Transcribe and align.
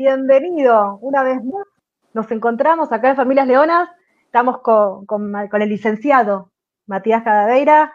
bienvenido 0.00 0.98
una 1.02 1.22
vez 1.22 1.44
más. 1.44 1.66
Nos 2.14 2.30
encontramos 2.30 2.90
acá 2.90 3.10
en 3.10 3.16
Familias 3.16 3.46
Leonas. 3.46 3.90
Estamos 4.24 4.60
con, 4.62 5.06
el 5.36 5.68
licenciado 5.68 6.50
Matías 6.86 7.22
Cadaveira. 7.22 7.92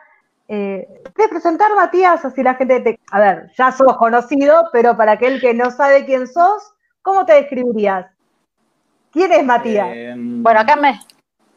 Eh, 0.47 0.87
¿Quieres 1.15 1.31
presentar, 1.31 1.73
Matías? 1.75 2.23
Así 2.23 2.43
la 2.43 2.53
gente 2.53 2.79
te. 2.81 2.99
A 3.09 3.19
ver, 3.19 3.51
ya 3.57 3.71
sos 3.71 3.97
conocido, 3.97 4.69
pero 4.71 4.95
para 4.95 5.13
aquel 5.13 5.41
que 5.41 5.55
no 5.55 5.71
sabe 5.71 6.05
quién 6.05 6.27
sos, 6.27 6.75
¿cómo 7.01 7.25
te 7.25 7.33
describirías? 7.33 8.05
¿Quién 9.11 9.31
es 9.31 9.43
Matías? 9.43 9.87
Eh, 9.91 10.13
bueno, 10.15 10.59
acá 10.59 10.75
me. 10.75 10.99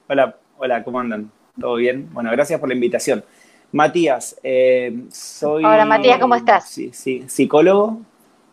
Hola, 0.09 0.35
hola, 0.57 0.83
¿cómo 0.83 0.99
andan? 0.99 1.31
¿Todo 1.61 1.75
bien? 1.75 2.09
Bueno, 2.15 2.31
gracias 2.31 2.59
por 2.59 2.71
la 2.71 2.75
invitación. 2.75 3.23
Matías, 3.71 4.41
eh, 4.43 5.05
soy. 5.11 5.63
Hola, 5.63 5.85
Matías, 5.85 6.19
¿cómo 6.19 6.35
estás? 6.35 6.71
Sí, 6.71 6.91
sí, 6.95 7.29
psicólogo, 7.29 8.01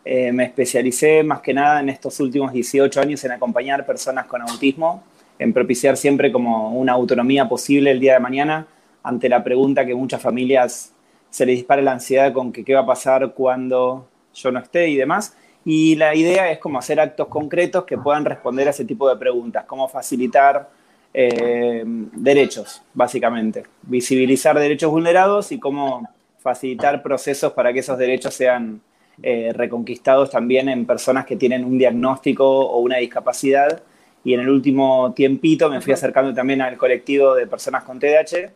eh, 0.08 0.30
me 0.30 0.44
especialicé 0.44 1.24
más 1.24 1.40
que 1.40 1.52
nada 1.52 1.80
en 1.80 1.88
estos 1.88 2.20
últimos 2.20 2.52
18 2.52 3.00
años 3.00 3.24
en 3.24 3.32
acompañar 3.32 3.84
personas 3.84 4.26
con 4.26 4.40
autismo, 4.40 5.02
en 5.36 5.52
propiciar 5.52 5.96
siempre 5.96 6.30
como 6.30 6.78
una 6.78 6.92
autonomía 6.92 7.48
posible 7.48 7.90
el 7.90 7.98
día 7.98 8.14
de 8.14 8.20
mañana 8.20 8.68
ante 9.02 9.28
la 9.28 9.42
pregunta 9.42 9.84
que 9.84 9.96
muchas 9.96 10.22
familias 10.22 10.92
se 11.28 11.44
les 11.44 11.56
dispara 11.56 11.82
la 11.82 11.90
ansiedad 11.90 12.32
con 12.32 12.52
que 12.52 12.64
qué 12.64 12.72
va 12.74 12.82
a 12.82 12.86
pasar 12.86 13.34
cuando 13.34 14.06
yo 14.32 14.52
no 14.52 14.60
esté 14.60 14.88
y 14.88 14.96
demás. 14.96 15.36
Y 15.64 15.96
la 15.96 16.14
idea 16.14 16.52
es 16.52 16.60
como 16.60 16.78
hacer 16.78 17.00
actos 17.00 17.26
concretos 17.26 17.82
que 17.82 17.98
puedan 17.98 18.24
responder 18.24 18.68
a 18.68 18.70
ese 18.70 18.84
tipo 18.84 19.08
de 19.08 19.16
preguntas, 19.16 19.64
cómo 19.66 19.88
facilitar 19.88 20.70
eh, 21.12 21.82
derechos, 21.84 22.80
básicamente, 22.94 23.64
visibilizar 23.82 24.56
derechos 24.56 24.88
vulnerados 24.88 25.50
y 25.50 25.58
cómo 25.58 26.08
facilitar 26.38 27.02
procesos 27.02 27.52
para 27.54 27.72
que 27.72 27.80
esos 27.80 27.98
derechos 27.98 28.34
sean 28.34 28.80
eh, 29.22 29.52
reconquistados 29.54 30.30
también 30.30 30.68
en 30.68 30.86
personas 30.86 31.26
que 31.26 31.36
tienen 31.36 31.64
un 31.64 31.78
diagnóstico 31.78 32.46
o 32.46 32.78
una 32.80 32.98
discapacidad. 32.98 33.82
Y 34.24 34.34
en 34.34 34.40
el 34.40 34.48
último 34.48 35.12
tiempito 35.14 35.70
me 35.70 35.80
fui 35.80 35.92
acercando 35.92 36.34
también 36.34 36.60
al 36.60 36.76
colectivo 36.76 37.34
de 37.34 37.46
personas 37.46 37.84
con 37.84 37.98
TDAH, 37.98 38.50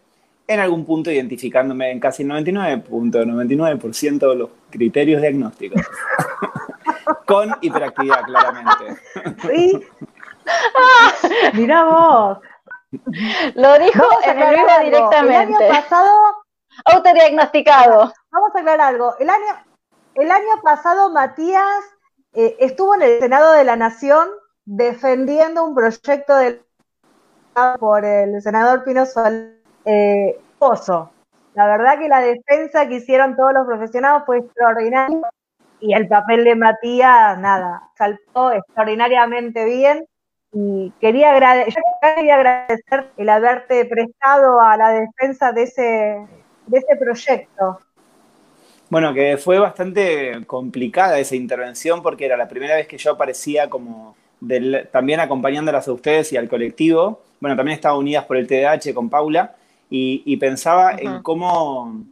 en 0.48 0.60
algún 0.60 0.84
punto 0.84 1.10
identificándome 1.10 1.92
en 1.92 2.00
casi 2.00 2.24
99.99% 2.24 4.30
de 4.30 4.36
los 4.36 4.50
criterios 4.70 5.22
diagnósticos. 5.22 5.80
con 7.26 7.54
hiperactividad, 7.60 8.24
claramente. 8.24 9.00
Sí. 9.42 9.80
Mira 11.54 11.84
vos. 11.84 12.38
Lo 13.54 13.78
dijo 13.78 14.04
en 14.24 14.42
el 14.42 14.56
libro 14.56 14.72
directamente. 14.82 15.66
El 15.66 15.72
año 15.72 15.82
pasado. 15.82 16.10
Autodiagnosticado. 16.86 18.12
Vamos 18.32 18.50
a 18.54 18.58
aclarar 18.58 18.94
algo. 18.94 19.14
El 19.18 19.30
año, 19.30 19.54
el 20.20 20.30
año 20.30 20.60
pasado 20.62 21.10
Matías 21.10 21.80
eh, 22.34 22.56
estuvo 22.60 22.94
en 22.94 23.02
el 23.02 23.20
Senado 23.20 23.52
de 23.52 23.64
la 23.64 23.76
Nación 23.76 24.28
defendiendo 24.64 25.64
un 25.64 25.74
proyecto 25.74 26.34
por 27.78 28.04
el 28.04 28.40
senador 28.42 28.84
Pino 28.84 29.06
Sol 29.06 29.56
eh, 29.84 30.38
Pozo. 30.58 31.10
La 31.54 31.66
verdad 31.66 31.98
que 31.98 32.08
la 32.08 32.20
defensa 32.20 32.86
que 32.86 32.96
hicieron 32.96 33.34
todos 33.34 33.52
los 33.52 33.66
profesionados 33.66 34.24
fue 34.26 34.38
extraordinaria 34.38 35.20
y 35.80 35.94
el 35.94 36.06
papel 36.06 36.44
de 36.44 36.54
Matías, 36.54 37.38
nada, 37.38 37.90
saltó 37.96 38.52
extraordinariamente 38.52 39.64
bien 39.64 40.06
y 40.52 40.92
quería, 41.00 41.32
quería 42.00 42.34
agradecer 42.34 43.10
el 43.16 43.28
haberte 43.28 43.86
prestado 43.86 44.60
a 44.60 44.76
la 44.76 44.90
defensa 44.90 45.52
de 45.52 45.62
ese, 45.62 46.26
de 46.66 46.78
ese 46.78 46.96
proyecto. 46.96 47.80
Bueno, 48.90 49.14
que 49.14 49.36
fue 49.36 49.60
bastante 49.60 50.44
complicada 50.46 51.18
esa 51.20 51.36
intervención 51.36 52.02
porque 52.02 52.26
era 52.26 52.36
la 52.36 52.48
primera 52.48 52.74
vez 52.74 52.88
que 52.88 52.98
yo 52.98 53.12
aparecía 53.12 53.70
como 53.70 54.16
también 54.90 55.20
acompañándolas 55.20 55.86
a 55.86 55.92
ustedes 55.92 56.32
y 56.32 56.36
al 56.36 56.48
colectivo. 56.48 57.22
Bueno, 57.38 57.56
también 57.56 57.76
estaba 57.76 57.96
unidas 57.96 58.24
por 58.24 58.36
el 58.36 58.48
TDAH 58.48 58.92
con 58.92 59.08
Paula 59.08 59.54
y, 59.88 60.36
pensaba 60.38 60.96
en 60.98 61.22
cómo, 61.22 62.04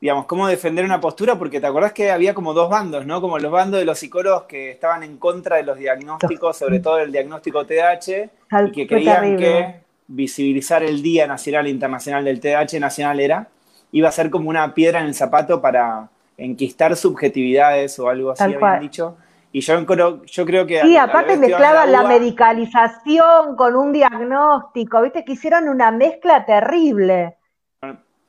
digamos, 0.00 0.26
cómo 0.26 0.46
defender 0.46 0.84
una 0.84 1.00
postura 1.00 1.38
porque 1.38 1.60
te 1.60 1.66
acordás 1.66 1.92
que 1.92 2.10
había 2.10 2.32
como 2.32 2.54
dos 2.54 2.70
bandos, 2.70 3.06
¿no? 3.06 3.20
Como 3.20 3.38
los 3.38 3.52
bandos 3.52 3.80
de 3.80 3.86
los 3.86 3.98
psicólogos 3.98 4.44
que 4.44 4.70
estaban 4.70 5.02
en 5.02 5.18
contra 5.18 5.56
de 5.56 5.62
los 5.62 5.78
diagnósticos, 5.78 6.56
sobre 6.56 6.80
todo 6.80 6.98
el 6.98 7.12
diagnóstico 7.12 7.66
TDAH, 7.66 8.30
y 8.66 8.72
que 8.72 8.86
creían 8.86 9.36
que 9.36 9.80
visibilizar 10.06 10.82
el 10.82 11.02
Día 11.02 11.26
Nacional 11.26 11.66
e 11.66 11.70
Internacional 11.70 12.24
del 12.24 12.40
TDAH 12.40 12.78
nacional 12.78 13.20
era 13.20 13.48
iba 13.92 14.08
a 14.08 14.12
ser 14.12 14.30
como 14.30 14.50
una 14.50 14.74
piedra 14.74 15.00
en 15.00 15.06
el 15.06 15.14
zapato 15.14 15.60
para 15.60 16.08
enquistar 16.36 16.96
subjetividades 16.96 17.98
o 17.98 18.08
algo 18.08 18.32
así, 18.32 18.42
habían 18.42 18.80
dicho. 18.80 19.16
Y 19.52 19.60
yo 19.60 19.86
creo, 19.86 20.22
yo 20.24 20.44
creo 20.44 20.66
que... 20.66 20.82
Sí, 20.82 20.96
aparte 20.96 21.36
mezclaban 21.36 21.90
la, 21.90 22.02
medicalización 22.02 23.56
con 23.56 23.74
un 23.74 23.92
diagnóstico, 23.92 25.00
viste 25.00 25.24
que 25.24 25.32
hicieron 25.32 25.68
una 25.68 25.90
mezcla 25.90 26.44
terrible. 26.44 27.36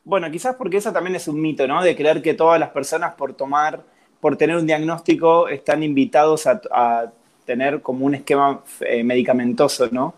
Bueno, 0.06 0.31
quizás 0.31 0.56
porque 0.56 0.78
eso 0.78 0.94
también 0.94 1.18
es 1.18 1.28
un 1.28 1.41
mito, 1.41 1.68
¿no? 1.68 1.84
De 1.84 1.97
creer 1.97 2.22
que 2.22 2.34
todas 2.34 2.57
las 2.57 2.69
personas 2.69 3.16
por 3.16 3.34
tomar, 3.34 3.81
por 4.22 4.38
tener 4.38 4.56
un 4.56 4.66
diagnóstico, 4.66 5.50
están 5.50 5.84
invitados 5.84 6.47
a, 6.47 7.12
tener 7.45 7.81
como 7.81 8.06
un 8.06 8.16
esquema 8.16 8.62
eh, 8.81 9.03
medicamentoso, 9.06 9.88
¿no? 9.91 10.13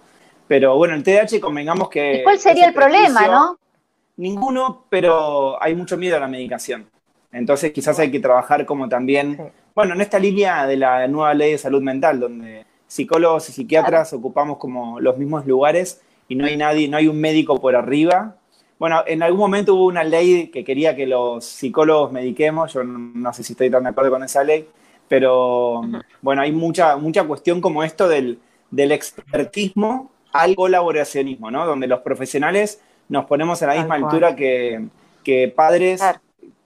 Pero 0.47 0.75
bueno, 0.77 0.95
el 0.95 1.03
TDAH 1.03 1.39
convengamos 1.39 1.89
que... 1.89 2.21
¿Y 2.21 2.23
cuál 2.23 2.39
sería 2.39 2.65
el 2.65 2.73
problema, 2.73 3.27
no? 3.27 3.58
Ninguno, 4.19 4.83
pero 4.89 5.63
hay 5.63 5.73
mucho 5.75 5.95
miedo 5.95 6.17
a 6.17 6.19
la 6.19 6.27
medicación. 6.27 6.89
Entonces 7.31 7.71
quizás 7.71 7.99
hay 7.99 8.11
que 8.11 8.19
trabajar 8.19 8.65
como 8.65 8.89
también, 8.89 9.53
bueno, 9.73 9.93
en 9.93 10.01
esta 10.01 10.19
línea 10.19 10.67
de 10.67 10.75
la 10.75 11.07
nueva 11.07 11.33
ley 11.33 11.53
de 11.53 11.57
salud 11.57 11.81
mental, 11.81 12.19
donde 12.19 12.65
psicólogos 12.85 13.47
y 13.47 13.53
psiquiatras 13.53 14.11
ocupamos 14.11 14.57
como 14.57 14.99
los 14.99 15.17
mismos 15.17 15.45
lugares 15.45 16.01
y 16.27 16.35
no 16.35 16.45
hay 16.45 16.57
nadie, 16.57 16.89
no 16.89 16.97
hay 16.97 17.07
un 17.07 17.17
médico 17.21 17.61
por 17.61 17.77
arriba. 17.77 18.35
Bueno, 18.77 19.03
en 19.07 19.23
algún 19.23 19.39
momento 19.39 19.75
hubo 19.75 19.85
una 19.85 20.03
ley 20.03 20.47
que 20.47 20.65
quería 20.65 20.97
que 20.97 21.07
los 21.07 21.45
psicólogos 21.45 22.11
mediquemos, 22.11 22.73
yo 22.73 22.83
no, 22.83 23.31
sé 23.31 23.41
si 23.41 23.53
estoy 23.53 23.69
tan 23.69 23.83
de 23.83 23.89
acuerdo 23.91 24.11
con 24.11 24.23
esa 24.25 24.43
ley, 24.43 24.67
pero 25.07 25.81
bueno, 26.21 26.41
hay 26.41 26.51
mucha, 26.51 26.97
mucha 26.97 27.23
cuestión 27.23 27.61
como 27.61 27.85
esto 27.85 28.09
del, 28.09 28.39
del 28.69 28.91
expertismo 28.91 30.11
al 30.33 30.57
colaboracionismo, 30.57 31.51
¿no? 31.51 31.65
Donde 31.65 31.87
los 31.87 32.01
profesionales 32.01 32.81
nos 33.09 33.25
ponemos 33.25 33.61
a 33.61 33.67
la 33.67 33.73
misma 33.75 33.95
altura 33.95 34.35
que, 34.35 35.53
padres, 35.55 36.01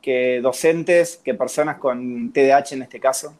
que 0.02 0.42
docentes, 0.42 1.18
que 1.18 1.34
personas 1.34 1.78
con 1.78 2.32
TDAH 2.32 2.76
en 2.76 2.82
este 2.84 3.00
caso. 3.00 3.34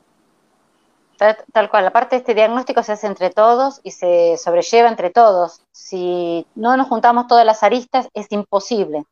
Tal, 1.18 1.70
cual, 1.70 1.86
aparte 1.88 2.18
este 2.18 2.34
diagnóstico 2.34 2.84
se 2.84 2.94
hace 2.94 3.08
entre 3.08 3.30
todos 3.30 3.80
y 3.84 3.92
se 3.92 4.36
sobrelleva 4.38 4.90
entre 4.90 5.10
todos. 5.10 5.62
Si 5.72 6.46
no 6.56 6.76
nos 6.76 6.88
juntamos 6.88 7.28
todas 7.28 7.46
las 7.46 7.64
aristas, 7.64 8.10
es 8.14 8.28
imposible. 8.30 9.04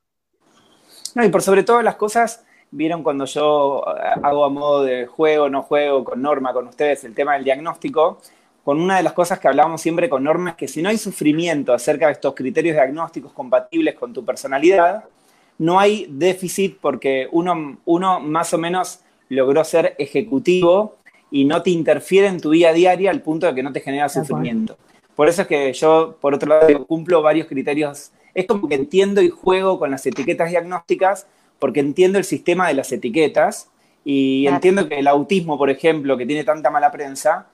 No, 1.16 1.24
y 1.24 1.30
por 1.30 1.42
sobre 1.42 1.64
todas 1.64 1.84
las 1.86 1.96
cosas, 1.96 2.44
vieron 2.72 3.04
cuando 3.04 3.26
yo 3.26 3.88
hago 3.88 4.44
a 4.44 4.50
modo 4.50 4.84
de 4.84 5.06
juego, 5.06 5.50
no 5.50 5.62
juego, 5.62 6.04
con 6.04 6.22
norma, 6.22 6.52
con 6.54 6.68
ustedes, 6.68 7.04
el 7.04 7.14
tema 7.14 7.34
del 7.34 7.44
diagnóstico, 7.44 8.20
con 8.64 8.80
una 8.80 8.98
de 8.98 9.04
las 9.04 9.14
cosas 9.14 9.40
que 9.40 9.48
hablábamos 9.48 9.82
siempre 9.82 10.10
con 10.10 10.24
Norma 10.24 10.52
es 10.52 10.56
que 10.56 10.68
si 10.68 10.82
no 10.82 10.90
hay 10.90 10.98
sufrimiento 10.98 11.74
acerca 11.74 12.08
de 12.08 12.14
estos 12.14 12.36
criterios 12.36 12.76
diagnósticos 12.76 13.34
compatibles 13.34 13.96
con 13.96 14.14
tu 14.14 14.24
personalidad, 14.24 15.06
no 15.58 15.80
hay 15.80 16.08
déficit 16.10 16.78
porque 16.80 17.28
uno, 17.32 17.78
uno 17.86 18.20
más 18.20 18.54
o 18.54 18.58
menos 18.58 19.00
logró 19.30 19.64
ser 19.64 19.96
ejecutivo 19.98 20.98
y 21.32 21.46
no 21.46 21.64
te 21.64 21.70
interfiere 21.70 22.28
en 22.28 22.42
tu 22.42 22.50
vida 22.50 22.74
diaria 22.74 23.10
al 23.10 23.22
punto 23.22 23.48
de 23.48 23.56
que 23.56 23.64
no 23.64 23.72
te 23.72 23.80
genera 23.80 24.10
sufrimiento. 24.10 24.78
Por 25.16 25.30
eso 25.30 25.44
es 25.44 25.48
que 25.48 25.74
yo, 25.74 26.18
por 26.20 26.34
otro 26.34 26.50
lado, 26.50 26.86
cumplo 26.86 27.22
varios 27.22 27.48
criterios. 27.48 28.12
Es 28.34 28.46
como 28.46 28.68
que 28.68 28.76
entiendo 28.76 29.22
y 29.22 29.30
juego 29.30 29.80
con 29.80 29.92
las 29.92 30.06
etiquetas 30.06 30.50
diagnósticas 30.50 31.28
porque 31.60 31.80
entiendo 31.80 32.18
el 32.18 32.26
sistema 32.26 32.68
de 32.68 32.74
las 32.74 32.92
etiquetas 32.92 33.70
y 34.04 34.48
entiendo 34.48 34.90
que 34.90 35.00
el 35.00 35.08
autismo, 35.08 35.58
por 35.58 35.70
ejemplo, 35.70 36.18
que 36.18 36.26
tiene 36.26 36.44
tanta 36.44 36.72
mala 36.72 36.92
prensa, 36.92 37.48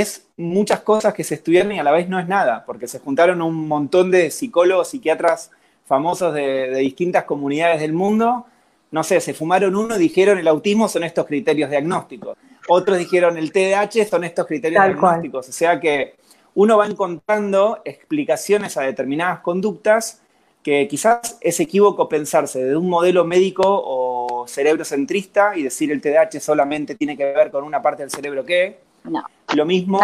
es 0.00 0.26
muchas 0.36 0.80
cosas 0.80 1.14
que 1.14 1.24
se 1.24 1.34
estudian 1.34 1.70
y 1.72 1.78
a 1.78 1.82
la 1.82 1.92
vez 1.92 2.08
no 2.08 2.18
es 2.18 2.28
nada, 2.28 2.64
porque 2.64 2.88
se 2.88 2.98
juntaron 2.98 3.42
un 3.42 3.68
montón 3.68 4.10
de 4.10 4.30
psicólogos, 4.30 4.88
psiquiatras 4.88 5.50
famosos 5.86 6.34
de, 6.34 6.74
distintas 6.76 7.24
comunidades 7.24 7.80
del 7.80 7.92
mundo. 7.92 8.46
No 8.90 9.02
sé, 9.02 9.20
se 9.20 9.34
fumaron 9.34 9.76
uno 9.76 9.96
y 9.96 9.98
dijeron 9.98 10.38
el 10.38 10.48
autismo 10.48 10.88
son 10.88 11.04
estos 11.04 11.26
criterios 11.26 11.70
diagnósticos. 11.70 12.36
Otros 12.68 12.98
dijeron 12.98 13.36
el 13.36 13.52
TDAH 13.52 14.06
son 14.08 14.24
estos 14.24 14.46
criterios 14.46 14.84
diagnósticos. 14.84 15.48
O 15.48 15.52
sea 15.52 15.80
que 15.80 16.14
uno 16.54 16.76
va 16.78 16.86
encontrando 16.86 17.80
explicaciones 17.84 18.76
a 18.76 18.82
determinadas 18.82 19.40
conductas 19.40 20.22
que 20.62 20.86
quizás 20.86 21.38
es 21.40 21.58
equívoco 21.60 22.08
pensarse 22.08 22.62
de 22.62 22.76
un 22.76 22.88
modelo 22.88 23.24
médico 23.24 23.64
o 23.66 24.46
cerebrocentrista 24.46 25.56
y 25.56 25.62
decir 25.62 25.90
el 25.90 26.00
TDAH 26.00 26.40
solamente 26.40 26.94
tiene 26.94 27.16
que 27.16 27.24
ver 27.24 27.50
con 27.50 27.64
una 27.64 27.82
parte 27.82 28.02
del 28.02 28.10
cerebro 28.10 28.44
que 28.44 28.91
no. 29.04 29.24
Lo 29.54 29.66
mismo, 29.66 30.00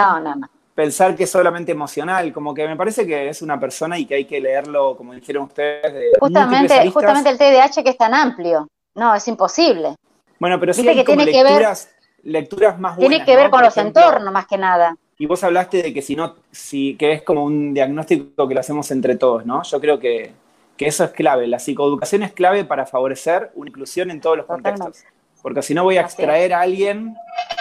pensar 0.74 1.16
que 1.16 1.24
es 1.24 1.30
solamente 1.30 1.72
emocional, 1.72 2.32
como 2.32 2.54
que 2.54 2.68
me 2.68 2.76
parece 2.76 3.04
que 3.04 3.28
es 3.28 3.42
una 3.42 3.58
persona 3.58 3.98
y 3.98 4.06
que 4.06 4.14
hay 4.14 4.24
que 4.26 4.40
leerlo, 4.40 4.96
como 4.96 5.12
dijeron 5.12 5.44
ustedes. 5.44 5.92
De 5.92 6.10
justamente, 6.20 6.90
justamente 6.90 7.30
el 7.30 7.36
TDAH 7.36 7.82
que 7.82 7.90
es 7.90 7.98
tan 7.98 8.14
amplio. 8.14 8.68
No, 8.94 9.14
es 9.14 9.26
imposible. 9.26 9.96
Bueno, 10.38 10.60
pero 10.60 10.72
sí 10.72 10.86
hay 10.86 10.94
que 10.94 11.04
como 11.04 11.24
lecturas, 11.24 11.90
lecturas 12.22 12.78
más 12.78 12.96
buenas. 12.96 13.10
Tiene 13.10 13.24
que 13.24 13.36
ver 13.36 13.50
con 13.50 13.62
los 13.62 13.76
entornos 13.76 14.32
más 14.32 14.46
que 14.46 14.56
nada. 14.56 14.96
Y 15.18 15.26
vos 15.26 15.42
hablaste 15.42 15.82
de 15.82 15.92
que 15.92 16.00
si 16.00 16.14
no, 16.14 16.36
si, 16.52 16.94
que 16.96 17.12
es 17.12 17.22
como 17.22 17.42
un 17.42 17.74
diagnóstico 17.74 18.46
que 18.46 18.54
lo 18.54 18.60
hacemos 18.60 18.88
entre 18.92 19.16
todos, 19.16 19.44
¿no? 19.44 19.64
Yo 19.64 19.80
creo 19.80 19.98
que, 19.98 20.32
eso 20.78 21.02
es 21.02 21.10
clave. 21.10 21.48
La 21.48 21.58
psicoeducación 21.58 22.22
es 22.22 22.32
clave 22.32 22.64
para 22.64 22.86
favorecer 22.86 23.50
una 23.56 23.68
inclusión 23.68 24.12
en 24.12 24.20
todos 24.20 24.36
los 24.36 24.46
contextos. 24.46 25.02
Porque 25.42 25.62
si 25.62 25.74
no 25.74 25.84
voy 25.84 25.98
a 25.98 26.02
extraer 26.02 26.52
a 26.52 26.60
alguien, 26.60 27.16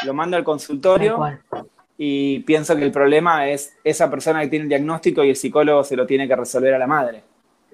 lo 0.05 0.13
mando 0.13 0.37
al 0.37 0.43
consultorio 0.43 1.19
y 1.97 2.39
pienso 2.39 2.75
que 2.75 2.83
el 2.83 2.91
problema 2.91 3.47
es 3.47 3.75
esa 3.83 4.09
persona 4.09 4.41
que 4.41 4.47
tiene 4.47 4.63
el 4.63 4.69
diagnóstico 4.69 5.23
y 5.23 5.29
el 5.29 5.35
psicólogo 5.35 5.83
se 5.83 5.95
lo 5.95 6.05
tiene 6.05 6.27
que 6.27 6.35
resolver 6.35 6.73
a 6.73 6.79
la 6.79 6.87
madre. 6.87 7.23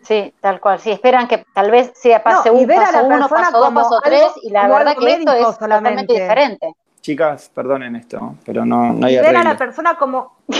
Sí, 0.01 0.33
tal 0.39 0.59
cual. 0.59 0.79
Sí, 0.79 0.91
esperan 0.91 1.27
que 1.27 1.45
tal 1.53 1.71
vez 1.71 1.91
sea 1.95 2.21
pase 2.21 2.51
uno, 2.51 2.67
paso 2.67 3.05
uno, 3.05 3.29
paso 3.29 3.57
dos, 3.57 3.73
paso 3.73 4.01
tres, 4.03 4.27
y 4.43 4.49
la 4.49 4.67
verdad 4.67 4.95
que 4.97 5.13
esto 5.13 5.31
es 5.31 5.57
totalmente 5.57 6.13
diferente. 6.13 6.73
Chicas, 7.01 7.49
perdonen 7.53 7.95
esto, 7.95 8.35
pero 8.45 8.65
no, 8.65 8.93
no 8.93 9.05
hay 9.05 9.17
Ver 9.17 9.35
a 9.35 9.43
la 9.43 9.57
persona 9.57 9.95
como... 9.95 10.37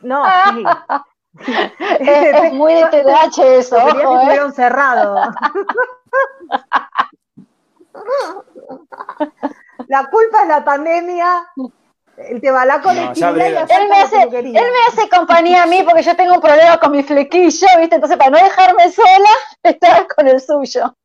No, 0.00 0.22
sí. 0.24 0.64
es, 1.98 2.52
muy 2.52 2.72
de 2.72 2.84
TDAH 2.84 3.56
eso. 3.56 3.76
Quería 3.84 4.44
que 4.44 4.48
¿eh? 4.48 4.52
cerrado. 4.54 5.32
la 9.88 10.08
culpa 10.10 10.42
es 10.42 10.48
la 10.48 10.64
pandemia. 10.64 11.44
El 12.16 12.40
tebalaco 12.40 12.92
no, 12.92 13.14
de 13.14 13.46
él, 13.46 13.88
me 13.88 14.00
hace, 14.00 14.22
él 14.22 14.52
me 14.52 14.58
hace 14.88 15.08
compañía 15.08 15.62
a 15.62 15.66
mí 15.66 15.84
porque 15.84 16.02
yo 16.02 16.16
tengo 16.16 16.34
un 16.34 16.40
problema 16.40 16.78
con 16.78 16.90
mi 16.90 17.04
flequillo, 17.04 17.68
¿viste? 17.78 17.94
Entonces, 17.94 18.16
para 18.16 18.30
no 18.30 18.38
dejarme 18.38 18.90
sola, 18.90 19.30
estar 19.62 20.06
con 20.08 20.26
el 20.26 20.40
suyo. 20.40 20.96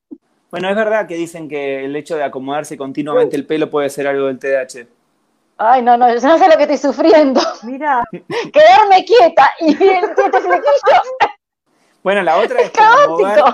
Bueno, 0.49 0.69
es 0.69 0.75
verdad 0.75 1.07
que 1.07 1.15
dicen 1.15 1.47
que 1.47 1.85
el 1.85 1.95
hecho 1.95 2.15
de 2.15 2.23
acomodarse 2.23 2.77
continuamente 2.77 3.35
el 3.35 3.45
pelo 3.45 3.69
puede 3.69 3.89
ser 3.89 4.07
algo 4.07 4.25
del 4.27 4.39
TDAH. 4.39 4.87
Ay, 5.57 5.81
no, 5.81 5.97
no, 5.97 6.07
yo 6.13 6.27
no 6.27 6.37
sé 6.37 6.47
lo 6.47 6.57
que 6.57 6.63
estoy 6.63 6.77
sufriendo. 6.77 7.41
Mira. 7.63 8.03
Quedarme 8.11 9.05
quieta 9.05 9.51
y 9.59 9.71
el 9.71 10.03
este 10.03 10.23
flequillo. 10.23 11.01
Bueno, 12.03 12.21
la 12.21 12.37
otra 12.37 12.59
es, 12.59 12.71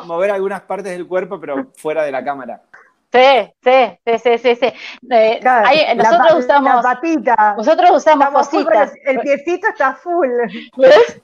mover, 0.06 0.32
algunas 0.32 0.62
partes 0.62 0.92
del 0.92 1.08
cuerpo, 1.08 1.40
pero 1.40 1.68
fuera 1.76 2.04
de 2.04 2.12
la 2.12 2.24
cámara. 2.24 2.64
Sí, 3.12 3.54
sí, 3.64 4.18
sí, 4.20 4.38
sí, 4.38 4.56
sí. 4.56 4.74
Eh, 5.10 5.96
nosotros 5.96 6.46
usamos. 6.46 6.76
La 6.76 6.82
patita. 6.82 7.56
Nosotros 7.58 7.92
usamos 7.92 8.30
cositas. 8.30 8.94
El 9.04 9.20
piecito 9.20 9.68
está 9.68 9.96
full. 9.96 10.30
¿Ves? 10.78 11.22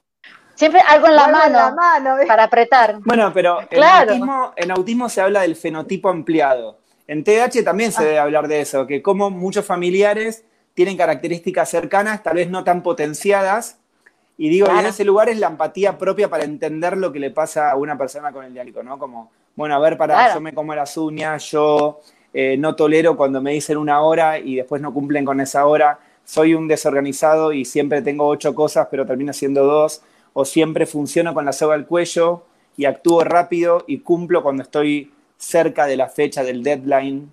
Siempre 0.55 0.79
algo 0.87 1.07
en 1.07 1.15
la 1.15 1.27
mano, 1.75 2.17
para 2.27 2.43
apretar. 2.45 2.99
Bueno, 3.03 3.31
pero 3.33 3.59
en, 3.69 4.71
autismo, 4.71 5.09
se 5.09 5.21
habla 5.21 5.41
del 5.41 5.55
fenotipo 5.55 6.09
ampliado. 6.09 6.79
En 7.07 7.23
TDAH 7.23 7.63
también 7.63 7.91
se 7.91 8.01
ah. 8.01 8.05
debe 8.05 8.19
hablar 8.19 8.47
de 8.47 8.61
eso, 8.61 8.87
que 8.87 9.01
como 9.01 9.29
muchos 9.29 9.65
familiares 9.65 10.45
tienen 10.73 10.97
características 10.97 11.69
cercanas, 11.69 12.23
tal 12.23 12.35
vez 12.35 12.49
no 12.49 12.63
tan 12.63 12.83
potenciadas, 12.83 13.79
y 14.37 14.49
digo, 14.49 14.67
en 14.67 14.85
ese 14.85 15.05
lugar 15.05 15.29
es 15.29 15.39
la 15.39 15.47
empatía 15.47 15.97
propia 15.97 16.29
para 16.29 16.43
entender 16.43 16.97
lo 16.97 17.11
que 17.11 17.19
le 17.19 17.31
pasa 17.31 17.71
a 17.71 17.75
una 17.75 17.97
persona 17.97 18.31
con 18.31 18.43
el 18.43 18.53
diálico, 18.53 18.83
¿no? 18.83 18.97
Como, 18.97 19.31
bueno, 19.55 19.75
a 19.75 19.79
ver, 19.79 19.97
para, 19.97 20.33
yo 20.33 20.41
me 20.41 20.53
como 20.53 20.75
las 20.75 20.97
uñas, 20.97 21.49
yo 21.51 22.01
eh, 22.33 22.57
no 22.57 22.75
tolero 22.75 23.15
cuando 23.15 23.41
me 23.41 23.53
dicen 23.53 23.77
una 23.77 24.01
hora 24.01 24.37
y 24.37 24.55
después 24.55 24.81
no 24.81 24.93
cumplen 24.93 25.23
con 25.23 25.39
esa 25.39 25.65
hora, 25.65 25.99
soy 26.25 26.53
un 26.53 26.67
desorganizado 26.67 27.53
y 27.53 27.63
siempre 27.63 28.01
tengo 28.01 28.27
ocho 28.27 28.53
cosas, 28.53 28.87
pero 28.91 29.05
termino 29.05 29.31
siendo 29.31 29.63
dos 29.63 30.01
o 30.33 30.43
siempre 30.43 30.85
funciono 30.85 31.33
con 31.33 31.45
la 31.45 31.53
soga 31.53 31.75
al 31.75 31.85
cuello 31.85 32.43
y 32.75 32.83
actúo 32.85 33.23
rápido 33.23 33.85
y 33.87 33.99
cumplo 33.99 34.43
cuando 34.43 34.63
estoy 34.63 35.13
cerca 35.37 35.85
de 35.85 35.95
la 35.95 36.09
fecha 36.09 36.43
del 36.43 36.61
deadline. 36.61 37.31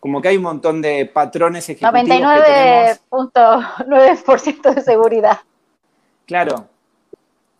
Como 0.00 0.20
que 0.20 0.28
hay 0.28 0.36
un 0.36 0.42
montón 0.42 0.82
de 0.82 1.06
patrones 1.06 1.66
ejecutivos 1.70 2.06
99.9% 3.10 4.74
de 4.74 4.82
seguridad. 4.82 5.38
Claro. 6.26 6.68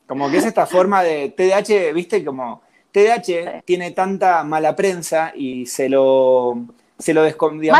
Como 0.06 0.30
que 0.30 0.36
es 0.36 0.44
esta 0.44 0.66
forma 0.66 1.02
de 1.02 1.30
TDAH, 1.30 1.94
viste, 1.94 2.22
como 2.22 2.63
TDAH 2.94 3.62
tiene 3.64 3.90
tanta 3.90 4.44
mala 4.44 4.76
prensa 4.76 5.32
y 5.34 5.66
se 5.66 5.88
lo, 5.88 6.64
se 6.96 7.12
lo 7.12 7.24
desconfía. 7.24 7.72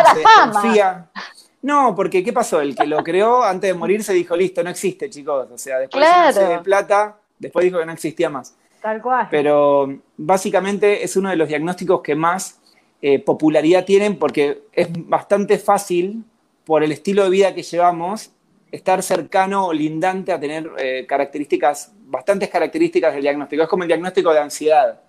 No, 1.62 1.94
porque 1.94 2.24
¿qué 2.24 2.32
pasó? 2.32 2.60
El 2.60 2.74
que 2.74 2.84
lo 2.84 3.02
creó 3.04 3.42
antes 3.44 3.70
de 3.70 3.74
morir 3.74 4.02
se 4.02 4.12
dijo, 4.12 4.36
listo, 4.36 4.64
no 4.64 4.70
existe, 4.70 5.08
chicos. 5.08 5.48
O 5.52 5.56
sea, 5.56 5.78
después 5.78 6.04
de 6.34 6.58
plata, 6.58 7.16
después 7.38 7.64
dijo 7.64 7.78
que 7.78 7.86
no 7.86 7.92
existía 7.92 8.28
más. 8.28 8.56
Tal 8.82 9.00
cual. 9.00 9.28
Pero 9.30 10.00
básicamente 10.16 11.04
es 11.04 11.16
uno 11.16 11.30
de 11.30 11.36
los 11.36 11.46
diagnósticos 11.46 12.02
que 12.02 12.16
más 12.16 12.58
eh, 13.00 13.20
popularidad 13.20 13.84
tienen 13.84 14.18
porque 14.18 14.64
es 14.72 14.88
bastante 14.90 15.58
fácil, 15.58 16.24
por 16.64 16.82
el 16.82 16.90
estilo 16.90 17.22
de 17.22 17.30
vida 17.30 17.54
que 17.54 17.62
llevamos, 17.62 18.32
estar 18.72 19.00
cercano 19.02 19.66
o 19.66 19.72
lindante 19.72 20.32
a 20.32 20.40
tener 20.40 20.68
eh, 20.78 21.06
características, 21.06 21.92
bastantes 22.06 22.48
características 22.48 23.14
del 23.14 23.22
diagnóstico. 23.22 23.62
Es 23.62 23.68
como 23.68 23.84
el 23.84 23.88
diagnóstico 23.88 24.32
de 24.32 24.40
ansiedad. 24.40 25.03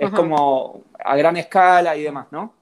Es 0.00 0.10
como 0.10 0.82
a 0.98 1.16
gran 1.16 1.36
escala 1.36 1.96
y 1.96 2.02
demás, 2.02 2.26
¿no? 2.30 2.54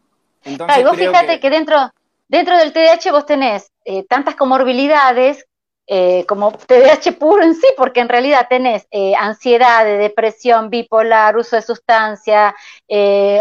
Entonces, 0.44 0.84
vos 0.84 0.96
fíjate 0.96 1.40
que 1.40 1.50
dentro, 1.50 1.90
Dentro 2.28 2.58
del 2.58 2.74
TDAH 2.74 3.10
vos 3.10 3.24
tenés 3.24 3.72
eh, 3.86 4.04
tantas 4.04 4.34
comorbilidades 4.34 5.46
eh, 5.86 6.26
como 6.26 6.52
TDAH 6.52 7.12
puro 7.18 7.42
en 7.42 7.54
sí, 7.54 7.66
porque 7.74 8.00
en 8.00 8.10
realidad 8.10 8.46
tenés 8.50 8.86
eh, 8.90 9.14
ansiedad, 9.16 9.86
depresión, 9.86 10.68
bipolar, 10.68 11.38
uso 11.38 11.56
de 11.56 11.62
sustancia, 11.62 12.54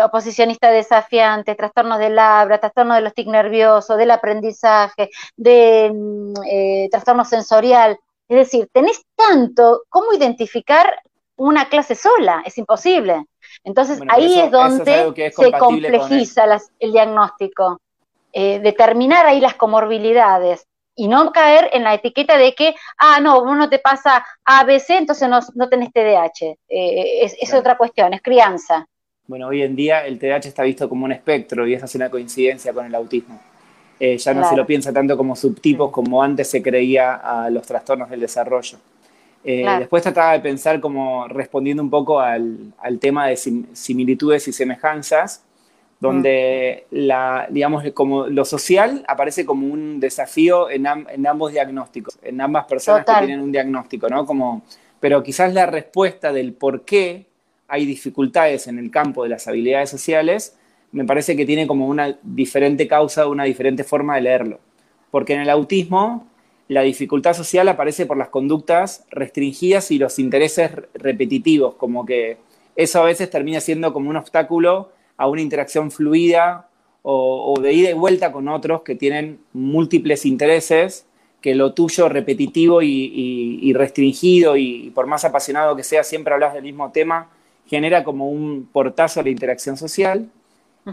oposicionista 0.05 0.71
desafiante, 0.71 1.55
trastornos 1.55 1.99
del 1.99 2.17
habla, 2.17 2.59
trastorno 2.59 2.95
de 2.95 3.01
los 3.01 3.13
tic 3.13 3.27
nerviosos, 3.27 3.97
del 3.97 4.11
aprendizaje, 4.11 5.09
de 5.35 5.91
mm, 5.93 6.89
trastorno 6.89 7.25
sensorial. 7.25 7.99
Es 8.29 8.37
decir, 8.37 8.69
tenés 8.71 9.01
tanto, 9.17 9.83
¿cómo 9.89 10.13
identificar 10.13 11.01
una 11.35 11.67
clase 11.67 11.95
sola? 11.95 12.41
Es 12.45 12.57
imposible. 12.57 13.25
Entonces 13.63 13.99
ahí 14.09 14.39
es 14.39 14.51
donde 14.51 15.31
se 15.35 15.51
complejiza 15.51 16.59
el 16.79 16.91
diagnóstico. 16.91 17.79
Eh, 18.33 18.59
determinar 18.59 19.25
ahí 19.25 19.39
las 19.39 19.55
comorbilidades 19.55 20.67
y 20.95 21.07
no 21.07 21.31
caer 21.31 21.69
en 21.73 21.83
la 21.83 21.93
etiqueta 21.93 22.37
de 22.37 22.53
que, 22.53 22.75
ah, 22.97 23.19
no, 23.19 23.41
uno 23.41 23.69
te 23.69 23.79
pasa 23.79 24.25
ABC, 24.43 24.89
entonces 24.89 25.29
no, 25.29 25.39
no 25.55 25.69
tenés 25.69 25.91
TDAH. 25.93 26.57
Eh, 26.67 27.31
es, 27.39 27.53
otra 27.53 27.77
cuestión, 27.77 28.13
es 28.13 28.21
crianza. 28.21 28.85
Bueno, 29.27 29.47
hoy 29.47 29.61
en 29.61 29.75
día 29.75 30.05
el 30.05 30.19
TDAH 30.19 30.47
está 30.47 30.63
visto 30.63 30.89
como 30.89 31.05
un 31.05 31.11
espectro 31.11 31.67
y 31.67 31.73
esa 31.73 31.85
es 31.85 31.95
una 31.95 32.09
coincidencia 32.09 32.73
con 32.73 32.85
el 32.85 32.95
autismo. 32.95 33.39
Eh, 33.99 34.17
ya 34.17 34.33
no 34.33 34.47
se 34.47 34.55
lo 34.55 34.65
piensa 34.65 34.93
tanto 34.93 35.17
como 35.17 35.35
subtipos 35.35 35.91
como 35.91 36.21
antes 36.21 36.49
se 36.49 36.61
creía 36.61 37.15
a 37.15 37.49
los 37.49 37.65
trastornos 37.65 38.09
del 38.09 38.19
desarrollo. 38.19 38.77
Después 39.55 40.03
trataba 40.03 40.33
de 40.33 40.41
pensar 40.41 40.81
como 40.81 41.27
respondiendo 41.27 41.81
un 41.81 41.89
poco 41.89 42.19
al, 42.19 42.73
al 42.79 42.99
tema 42.99 43.27
de 43.27 43.37
similitudes 43.37 44.47
y 44.49 44.51
semejanzas, 44.51 45.43
donde 45.99 46.85
la, 46.91 47.47
digamos, 47.49 47.83
como 47.93 48.27
lo 48.27 48.45
social 48.45 49.03
aparece 49.07 49.45
como 49.45 49.67
un 49.67 49.99
desafío 49.99 50.69
en, 50.69 50.85
ambos 50.85 51.53
diagnósticos, 51.53 52.19
en 52.21 52.39
ambas 52.39 52.65
personas 52.65 53.05
que 53.05 53.25
tienen 53.25 53.39
un 53.39 53.51
diagnóstico, 53.51 54.07
¿no? 54.07 54.25
Como, 54.25 54.63
pero 54.99 55.23
quizás 55.23 55.53
la 55.53 55.65
respuesta 55.65 56.31
del 56.31 56.53
por 56.53 56.83
qué 56.83 57.25
hay 57.67 57.85
dificultades 57.85 58.67
en 58.67 58.77
el 58.79 58.91
campo 58.91 59.23
de 59.23 59.29
las 59.29 59.47
habilidades 59.47 59.89
sociales, 59.89 60.57
me 60.91 61.05
parece 61.05 61.35
que 61.35 61.45
tiene 61.45 61.67
como 61.67 61.87
una 61.87 62.17
diferente 62.21 62.87
causa, 62.87 63.27
una 63.27 63.45
diferente 63.45 63.83
forma 63.83 64.15
de 64.15 64.21
leerlo. 64.21 64.59
Porque 65.09 65.33
en 65.33 65.41
el 65.41 65.49
autismo 65.49 66.27
la 66.67 66.81
dificultad 66.81 67.33
social 67.33 67.67
aparece 67.69 68.05
por 68.05 68.17
las 68.17 68.29
conductas 68.29 69.05
restringidas 69.09 69.91
y 69.91 69.97
los 69.97 70.19
intereses 70.19 70.71
repetitivos, 70.93 71.75
como 71.75 72.05
que 72.05 72.37
eso 72.75 73.01
a 73.01 73.05
veces 73.05 73.29
termina 73.29 73.61
siendo 73.61 73.93
como 73.93 74.09
un 74.09 74.17
obstáculo 74.17 74.91
a 75.15 75.27
una 75.27 75.41
interacción 75.41 75.91
fluida 75.91 76.69
o, 77.01 77.57
de 77.61 77.73
ida 77.73 77.89
y 77.89 77.93
vuelta 77.93 78.33
con 78.33 78.49
otros 78.49 78.81
que 78.81 78.95
tienen 78.95 79.39
múltiples 79.53 80.25
intereses, 80.25 81.05
que 81.39 81.55
lo 81.55 81.73
tuyo 81.73 82.09
repetitivo 82.09 82.81
y, 82.81 83.71
restringido 83.73 84.57
y, 84.57 84.91
por 84.93 85.07
más 85.07 85.23
apasionado 85.23 85.75
que 85.77 85.83
sea, 85.83 86.03
siempre 86.03 86.33
hablas 86.33 86.53
del 86.53 86.63
mismo 86.63 86.91
tema, 86.91 87.29
genera 87.65 88.03
como 88.03 88.29
un 88.29 88.67
portazo 88.71 89.21
a 89.21 89.23
la 89.23 89.29
interacción 89.29 89.77
social. 89.77 90.29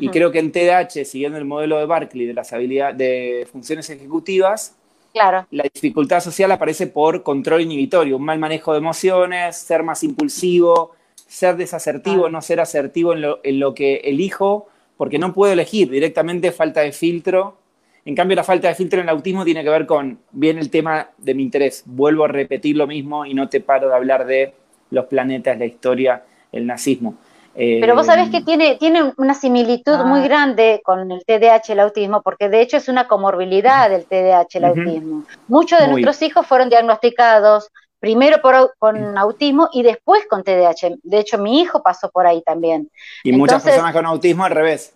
Y 0.00 0.08
creo 0.08 0.32
que 0.32 0.40
en 0.40 0.50
TDAH, 0.50 1.04
siguiendo 1.04 1.38
el 1.38 1.44
modelo 1.44 1.78
de 1.78 1.86
Barclay 1.86 2.26
de 2.26 2.34
las 2.34 2.52
habilidades 2.52 2.98
de 2.98 3.48
funciones 3.50 3.90
ejecutivas, 3.90 4.76
claro. 5.14 5.46
la 5.50 5.64
dificultad 5.72 6.20
social 6.20 6.52
aparece 6.52 6.86
por 6.86 7.22
control 7.22 7.62
inhibitorio, 7.62 8.16
un 8.16 8.24
mal 8.24 8.38
manejo 8.38 8.72
de 8.72 8.78
emociones, 8.78 9.56
ser 9.56 9.82
más 9.82 10.02
impulsivo, 10.04 10.92
ser 11.26 11.56
desasertivo, 11.56 12.28
no 12.28 12.42
ser 12.42 12.60
asertivo 12.60 13.14
en 13.14 13.60
lo, 13.60 13.74
que 13.74 13.96
elijo, 14.04 14.68
porque 14.96 15.18
no 15.18 15.32
puedo 15.32 15.52
elegir, 15.52 15.90
directamente 15.90 16.52
falta 16.52 16.82
de 16.82 16.92
filtro. 16.92 17.56
En 18.04 18.14
cambio, 18.14 18.36
la 18.36 18.44
falta 18.44 18.68
de 18.68 18.74
filtro 18.74 19.00
en 19.00 19.04
el 19.04 19.14
autismo 19.14 19.44
tiene 19.44 19.64
que 19.64 19.70
ver 19.70 19.86
con, 19.86 20.18
bien 20.32 20.58
el 20.58 20.70
tema 20.70 21.10
de 21.16 21.34
mi 21.34 21.42
interés, 21.42 21.84
vuelvo 21.86 22.24
a 22.24 22.28
repetir 22.28 22.76
lo 22.76 22.86
mismo 22.86 23.24
y 23.24 23.34
no 23.34 23.48
te 23.48 23.60
paro 23.60 23.88
de 23.88 23.94
hablar 23.94 24.26
de 24.26 24.52
los 24.90 25.06
planetas, 25.06 25.58
la 25.58 25.64
historia, 25.64 26.24
el 26.52 26.66
nazismo. 26.66 27.16
Pero 27.54 27.94
vos 27.94 28.06
sabés 28.06 28.30
que 28.30 28.40
tiene, 28.40 28.76
tiene 28.76 29.12
una 29.16 29.34
similitud 29.34 29.96
muy 30.04 30.20
ah. 30.20 30.24
grande 30.24 30.80
con 30.84 31.10
el 31.12 31.24
TDAH, 31.24 31.72
el 31.72 31.80
autismo, 31.80 32.20
porque 32.22 32.48
de 32.48 32.60
hecho 32.60 32.76
es 32.76 32.88
una 32.88 33.06
comorbilidad 33.06 33.88
del 33.88 34.06
TDAH, 34.06 34.46
el 34.54 34.64
autismo. 34.64 35.24
Muchos 35.46 35.78
de 35.78 35.88
nuestros 35.88 36.20
hijos 36.22 36.46
fueron 36.46 36.68
diagnosticados 36.68 37.70
primero 38.00 38.42
por, 38.42 38.74
con 38.78 39.16
autismo 39.16 39.68
y 39.72 39.82
después 39.82 40.26
con 40.28 40.42
TDAH. 40.42 40.96
De 41.02 41.18
hecho, 41.20 41.38
mi 41.38 41.60
hijo 41.60 41.82
pasó 41.82 42.10
por 42.10 42.26
ahí 42.26 42.42
también. 42.42 42.90
Y 43.22 43.32
muchas 43.32 43.62
personas 43.62 43.92
con 43.92 44.04
autismo 44.04 44.44
al 44.44 44.50
revés. 44.50 44.92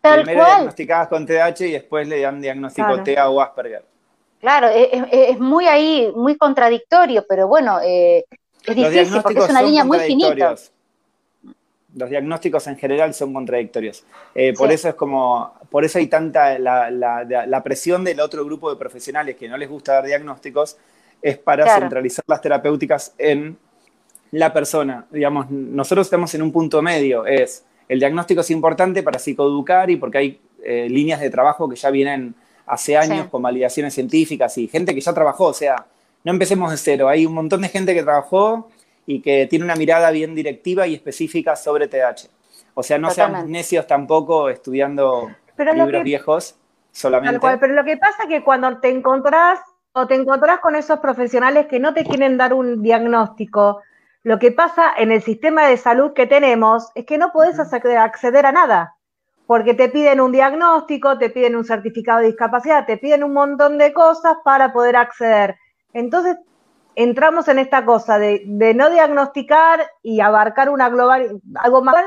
primero 0.00 0.44
diagnosticadas 0.44 1.08
con 1.08 1.26
TDAH 1.26 1.66
y 1.66 1.72
después 1.72 2.06
le 2.06 2.20
dan 2.20 2.40
diagnóstico 2.40 3.02
TEA 3.02 3.28
o 3.28 3.40
Asperger. 3.40 3.84
Claro, 4.40 4.68
es, 4.68 5.40
muy 5.40 5.66
ahí, 5.66 6.12
muy 6.14 6.36
contradictorio, 6.36 7.24
pero 7.28 7.48
bueno, 7.48 7.80
eh, 7.82 8.24
es 8.64 8.76
difícil 8.76 9.22
porque 9.22 9.40
es 9.40 9.50
una 9.50 9.62
línea 9.62 9.82
muy 9.82 9.98
finita 9.98 10.54
los 11.96 12.10
diagnósticos 12.10 12.66
en 12.66 12.76
general 12.76 13.14
son 13.14 13.32
contradictorios. 13.32 14.04
Eh, 14.34 14.52
por 14.52 14.70
eso 14.70 14.88
es 14.88 14.94
como, 14.94 15.54
por 15.70 15.84
eso 15.84 15.98
hay 15.98 16.06
tanta 16.06 16.58
la, 16.58 17.62
presión 17.64 18.04
del 18.04 18.20
otro 18.20 18.44
grupo 18.44 18.70
de 18.70 18.76
profesionales 18.76 19.36
que 19.36 19.48
no 19.48 19.56
les 19.56 19.68
gusta 19.68 19.94
dar 19.94 20.04
diagnósticos, 20.04 20.76
es 21.22 21.38
para 21.38 21.74
centralizar 21.74 22.24
las 22.28 22.40
terapéuticas 22.42 23.14
en 23.16 23.56
la 24.30 24.52
persona. 24.52 25.06
Digamos, 25.10 25.50
nosotros 25.50 26.06
estamos 26.06 26.34
en 26.34 26.42
un 26.42 26.52
punto 26.52 26.82
medio, 26.82 27.24
es 27.26 27.64
el 27.88 27.98
diagnóstico 27.98 28.42
es 28.42 28.50
importante 28.50 29.02
para 29.02 29.18
psicoeducar 29.18 29.88
y 29.90 29.96
porque 29.96 30.18
hay 30.18 30.40
eh, 30.62 30.88
líneas 30.90 31.20
de 31.20 31.30
trabajo 31.30 31.68
que 31.68 31.76
ya 31.76 31.90
vienen 31.90 32.34
hace 32.66 32.96
años 32.96 33.28
con 33.28 33.40
validaciones 33.40 33.94
científicas 33.94 34.58
y 34.58 34.68
gente 34.68 34.94
que 34.94 35.00
ya 35.00 35.14
trabajó, 35.14 35.46
o 35.46 35.54
sea, 35.54 35.86
no 36.24 36.32
empecemos 36.32 36.70
de 36.70 36.76
cero, 36.76 37.08
hay 37.08 37.24
un 37.24 37.32
montón 37.32 37.62
de 37.62 37.68
gente 37.68 37.94
que 37.94 38.02
trabajó 38.02 38.68
y 39.06 39.22
que 39.22 39.46
tiene 39.46 39.64
una 39.64 39.76
mirada 39.76 40.10
bien 40.10 40.34
directiva 40.34 40.86
y 40.86 40.94
específica 40.94 41.56
sobre 41.56 41.88
TH. 41.88 42.28
O 42.74 42.82
sea, 42.82 42.98
no 42.98 43.10
seamos 43.10 43.46
necios 43.46 43.86
tampoco 43.86 44.50
estudiando 44.50 45.30
libros 45.56 46.02
viejos 46.02 46.58
solamente. 46.90 47.40
pero 47.58 47.72
lo 47.72 47.84
que 47.84 47.96
pasa 47.96 48.24
es 48.24 48.28
que 48.28 48.42
cuando 48.42 48.78
te 48.80 48.90
encontrás 48.90 49.60
o 49.92 50.06
te 50.06 50.14
encontrás 50.14 50.60
con 50.60 50.76
esos 50.76 50.98
profesionales 50.98 51.66
que 51.66 51.78
no 51.78 51.94
te 51.94 52.04
quieren 52.04 52.36
dar 52.36 52.52
un 52.52 52.82
diagnóstico, 52.82 53.80
lo 54.24 54.38
que 54.38 54.50
pasa 54.52 54.92
en 54.98 55.12
el 55.12 55.22
sistema 55.22 55.68
de 55.68 55.76
salud 55.76 56.12
que 56.12 56.26
tenemos 56.26 56.90
es 56.94 57.06
que 57.06 57.16
no 57.16 57.32
podés 57.32 57.58
acceder 57.60 58.44
a 58.44 58.52
nada, 58.52 58.96
porque 59.46 59.72
te 59.72 59.88
piden 59.88 60.20
un 60.20 60.32
diagnóstico, 60.32 61.16
te 61.16 61.30
piden 61.30 61.56
un 61.56 61.64
certificado 61.64 62.20
de 62.20 62.26
discapacidad, 62.26 62.84
te 62.84 62.98
piden 62.98 63.22
un 63.22 63.32
montón 63.32 63.78
de 63.78 63.92
cosas 63.92 64.36
para 64.44 64.72
poder 64.72 64.96
acceder. 64.96 65.56
Entonces 65.92 66.36
entramos 66.96 67.46
en 67.46 67.58
esta 67.60 67.84
cosa 67.84 68.18
de, 68.18 68.42
no 68.74 68.90
diagnosticar 68.90 69.88
y 70.02 70.20
abarcar 70.20 70.70
una 70.70 70.88
global, 70.88 71.40
algo 71.54 71.82
más, 71.82 72.04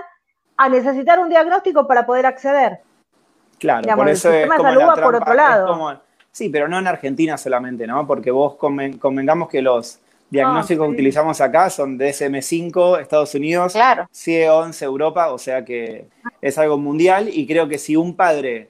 a 0.58 0.67
necesitar 0.67 1.19
un 1.19 1.29
diagnóstico 1.29 1.88
para 1.88 2.05
poder 2.05 2.25
acceder. 2.25 2.79
Claro, 3.60 3.96
por 3.96 4.10
eso 4.10 4.31
es 4.31 4.50
como 4.50 4.63
la 4.69 4.96
por 4.96 5.15
otro 5.15 5.34
lado. 5.34 6.01
sí, 6.31 6.50
pero 6.50 6.67
no 6.67 6.79
en 6.79 6.88
Argentina 6.88 7.38
solamente, 7.38 7.86
¿no? 7.86 8.05
Porque 8.08 8.31
vos 8.31 8.55
convengamos 8.55 9.48
que 9.48 9.62
los 9.62 10.00
diagnósticos 10.29 10.88
que 10.88 10.93
utilizamos 10.93 11.39
acá 11.41 11.69
son 11.69 11.98
DSM-5, 11.98 13.01
Estados 13.01 13.34
Unidos, 13.36 13.74
claro. 13.74 14.08
CIE-11, 14.13 14.81
Europa, 14.84 15.31
o 15.31 15.38
sea 15.38 15.65
que 15.65 16.08
es 16.41 16.58
algo 16.58 16.77
mundial 16.77 17.29
y 17.29 17.48
creo 17.48 17.67
que 17.67 17.77
si 17.77 17.96
un 17.96 18.15
padre 18.15 18.69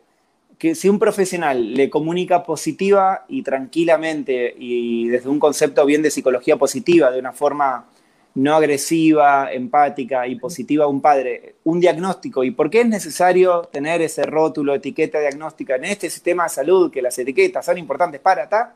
que 0.59 0.75
si 0.75 0.89
un 0.89 0.99
profesional 0.99 1.73
le 1.73 1.89
comunica 1.89 2.43
positiva 2.43 3.23
y 3.29 3.43
tranquilamente 3.43 4.53
y 4.59 5.07
desde 5.07 5.29
un 5.29 5.39
concepto 5.39 5.85
bien 5.85 6.01
de 6.01 6.11
psicología 6.11 6.57
positiva, 6.57 7.09
de 7.11 7.19
una 7.19 7.31
forma 7.31 7.87
no 8.35 8.55
agresiva, 8.55 9.51
empática 9.53 10.27
y 10.27 10.35
positiva 10.35 10.83
a 10.83 10.87
un 10.87 10.99
padre, 10.99 11.55
un 11.63 11.79
diagnóstico 11.79 12.43
y 12.43 12.51
por 12.51 12.69
qué 12.69 12.81
es 12.81 12.87
necesario 12.87 13.61
tener 13.71 14.01
ese 14.01 14.23
rótulo, 14.23 14.75
etiqueta 14.75 15.21
diagnóstica 15.21 15.77
en 15.77 15.85
este 15.85 16.09
sistema 16.09 16.43
de 16.43 16.49
salud, 16.49 16.91
que 16.91 17.01
las 17.01 17.17
etiquetas 17.17 17.65
son 17.65 17.77
importantes 17.77 18.19
para 18.19 18.49
ta, 18.49 18.75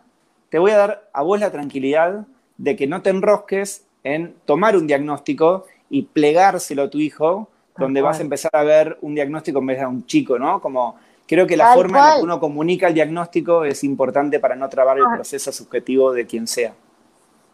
te 0.49 0.59
voy 0.59 0.71
a 0.71 0.77
dar 0.77 1.09
a 1.11 1.21
vos 1.21 1.37
la 1.37 1.51
tranquilidad 1.51 2.25
de 2.57 2.75
que 2.77 2.87
no 2.87 3.01
te 3.01 3.09
enrosques 3.09 3.85
en 4.05 4.35
tomar 4.45 4.77
un 4.77 4.87
diagnóstico 4.87 5.65
y 5.89 6.03
plegárselo 6.03 6.83
a 6.83 6.89
tu 6.89 6.99
hijo, 6.99 7.49
donde 7.77 8.01
vas 8.01 8.19
a 8.19 8.21
empezar 8.21 8.51
a 8.53 8.63
ver 8.63 8.97
un 9.01 9.15
diagnóstico 9.15 9.59
en 9.59 9.65
vez 9.65 9.79
de 9.79 9.85
un 9.85 10.05
chico, 10.05 10.39
¿no? 10.39 10.61
Como 10.61 10.95
Creo 11.27 11.47
que 11.47 11.55
la 11.55 11.73
forma 11.73 11.99
en 11.99 12.05
la 12.05 12.15
que 12.17 12.21
uno 12.23 12.39
comunica 12.39 12.87
el 12.87 12.93
diagnóstico 12.93 13.63
es 13.63 13.83
importante 13.83 14.39
para 14.39 14.55
no 14.55 14.67
trabar 14.69 14.97
el 14.97 15.05
ah. 15.05 15.15
proceso 15.15 15.51
subjetivo 15.51 16.11
de 16.11 16.25
quien 16.25 16.47
sea. 16.47 16.73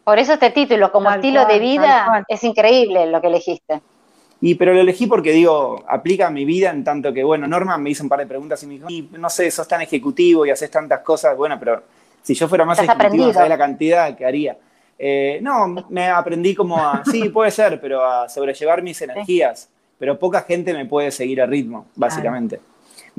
Por 0.04 0.18
eso 0.18 0.34
este 0.34 0.50
título, 0.50 0.92
como 0.92 1.12
estilo 1.12 1.46
de 1.46 1.60
vida, 1.60 2.26
es 2.28 2.44
increíble 2.44 3.06
lo 3.06 3.22
que 3.22 3.28
elegiste. 3.28 3.82
Y 4.42 4.56
pero 4.56 4.74
lo 4.74 4.80
elegí 4.80 5.06
porque 5.06 5.32
digo, 5.32 5.84
aplica 5.88 6.28
a 6.28 6.30
mi 6.32 6.46
vida 6.46 6.72
en 6.72 6.84
tanto 6.84 7.14
que, 7.14 7.24
bueno, 7.24 7.46
Norma 7.48 7.78
me 7.78 7.90
hizo 7.90 8.04
un 8.04 8.10
par 8.10 8.20
de 8.20 8.26
preguntas 8.26 8.64
y 8.64 8.68
me 8.68 8.74
dijo, 8.76 8.88
no 9.18 9.30
sé, 9.30 9.52
sos 9.52 9.68
tan 9.68 9.82
ejecutivo 9.82 10.46
y 10.46 10.50
haces 10.50 10.72
tantas 10.72 11.02
cosas, 11.02 11.36
bueno, 11.36 11.58
pero 11.60 11.84
si 12.24 12.34
yo 12.34 12.48
fuera 12.48 12.66
más 12.66 12.80
ejecutivo, 12.80 13.34
¿sabes 13.34 13.50
la 13.50 13.58
cantidad 13.58 14.16
que 14.16 14.26
haría? 14.26 14.58
Eh, 14.98 15.40
no, 15.42 15.86
me 15.90 16.08
aprendí 16.08 16.56
como 16.56 16.78
a, 16.78 17.04
sí, 17.06 17.30
puede 17.34 17.52
ser, 17.52 17.80
pero 17.80 18.04
a 18.04 18.28
sobrellevar 18.30 18.82
mis 18.82 19.02
energías, 19.02 19.70
pero 19.98 20.18
poca 20.18 20.42
gente 20.42 20.74
me 20.74 20.86
puede 20.86 21.12
seguir 21.12 21.42
a 21.42 21.46
ritmo, 21.46 21.88
básicamente. 21.96 22.60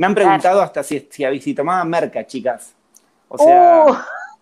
Me 0.01 0.07
han 0.07 0.15
preguntado 0.15 0.63
hasta 0.63 0.83
si, 0.83 1.07
si, 1.11 1.53
tomaban 1.55 1.91
merca, 1.91 2.27
chicas. 2.27 2.75
O 3.29 3.37
sea, 3.37 3.85
uh. 3.87 3.97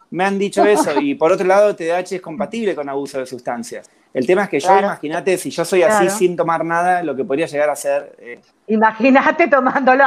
me 0.08 0.24
han 0.24 0.38
dicho 0.38 0.64
eso. 0.64 0.92
Y 1.00 1.16
por 1.16 1.32
otro 1.32 1.44
lado, 1.44 1.74
TDAH 1.74 2.14
es 2.14 2.20
compatible 2.20 2.76
con 2.76 2.88
abuso 2.88 3.18
de 3.18 3.26
sustancias. 3.26 3.90
El 4.14 4.24
tema 4.24 4.44
es 4.44 4.50
que 4.50 4.60
yo, 4.60 4.78
imagínate, 4.78 5.36
si 5.36 5.50
yo 5.50 5.64
soy 5.64 5.82
así 5.82 6.10
sin 6.10 6.36
tomar 6.36 6.64
nada, 6.64 7.02
lo 7.02 7.16
que 7.16 7.24
podría 7.24 7.46
llegar 7.46 7.70
a 7.70 7.74
ser. 7.74 8.14
Eh, 8.20 8.40
imagínate 8.68 9.48
tomándolo. 9.48 10.04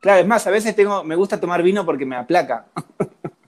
Claro, 0.00 0.20
es 0.20 0.26
más, 0.26 0.46
a 0.46 0.50
veces 0.50 0.74
tengo, 0.74 1.04
me 1.04 1.16
gusta 1.16 1.38
tomar 1.38 1.62
vino 1.62 1.84
porque 1.84 2.06
me 2.06 2.16
aplaca. 2.16 2.64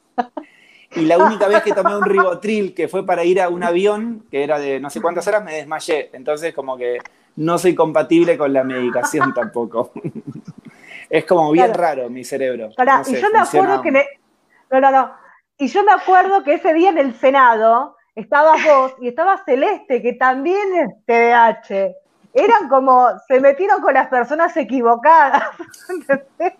y 0.94 1.06
la 1.06 1.16
única 1.16 1.48
vez 1.48 1.62
que 1.62 1.72
tomé 1.72 1.96
un 1.96 2.04
ribotril, 2.04 2.74
que 2.74 2.86
fue 2.86 3.06
para 3.06 3.24
ir 3.24 3.40
a 3.40 3.48
un 3.48 3.62
avión, 3.62 4.26
que 4.30 4.44
era 4.44 4.58
de 4.58 4.78
no 4.78 4.90
sé 4.90 5.00
cuántas 5.00 5.26
horas, 5.26 5.42
me 5.42 5.54
desmayé. 5.54 6.10
Entonces, 6.12 6.52
como 6.52 6.76
que 6.76 6.98
no 7.36 7.56
soy 7.56 7.74
compatible 7.74 8.36
con 8.36 8.52
la 8.52 8.62
medicación 8.62 9.32
tampoco. 9.32 9.90
Es 11.14 11.26
como 11.26 11.52
bien 11.52 11.72
raro 11.72 12.10
mi 12.10 12.24
cerebro. 12.24 12.70
y 13.06 13.14
yo 13.14 13.30
me 13.30 13.38
acuerdo 13.38 13.82
que 13.82 13.92
me... 13.92 14.04
No, 14.68 14.80
no, 14.80 14.90
no. 14.90 15.14
Y 15.56 15.68
yo 15.68 15.84
me 15.84 15.92
acuerdo 15.92 16.42
que 16.42 16.54
ese 16.54 16.74
día 16.74 16.88
en 16.88 16.98
el 16.98 17.14
Senado 17.14 17.96
estabas 18.16 18.64
vos 18.64 18.94
y 19.00 19.06
estaba 19.06 19.40
Celeste, 19.44 20.02
que 20.02 20.14
también 20.14 20.74
es 20.74 20.88
TDAH. 21.06 21.94
Eran 22.32 22.68
como, 22.68 23.10
se 23.28 23.38
metieron 23.38 23.80
con 23.80 23.94
las 23.94 24.08
personas 24.08 24.56
equivocadas. 24.56 25.50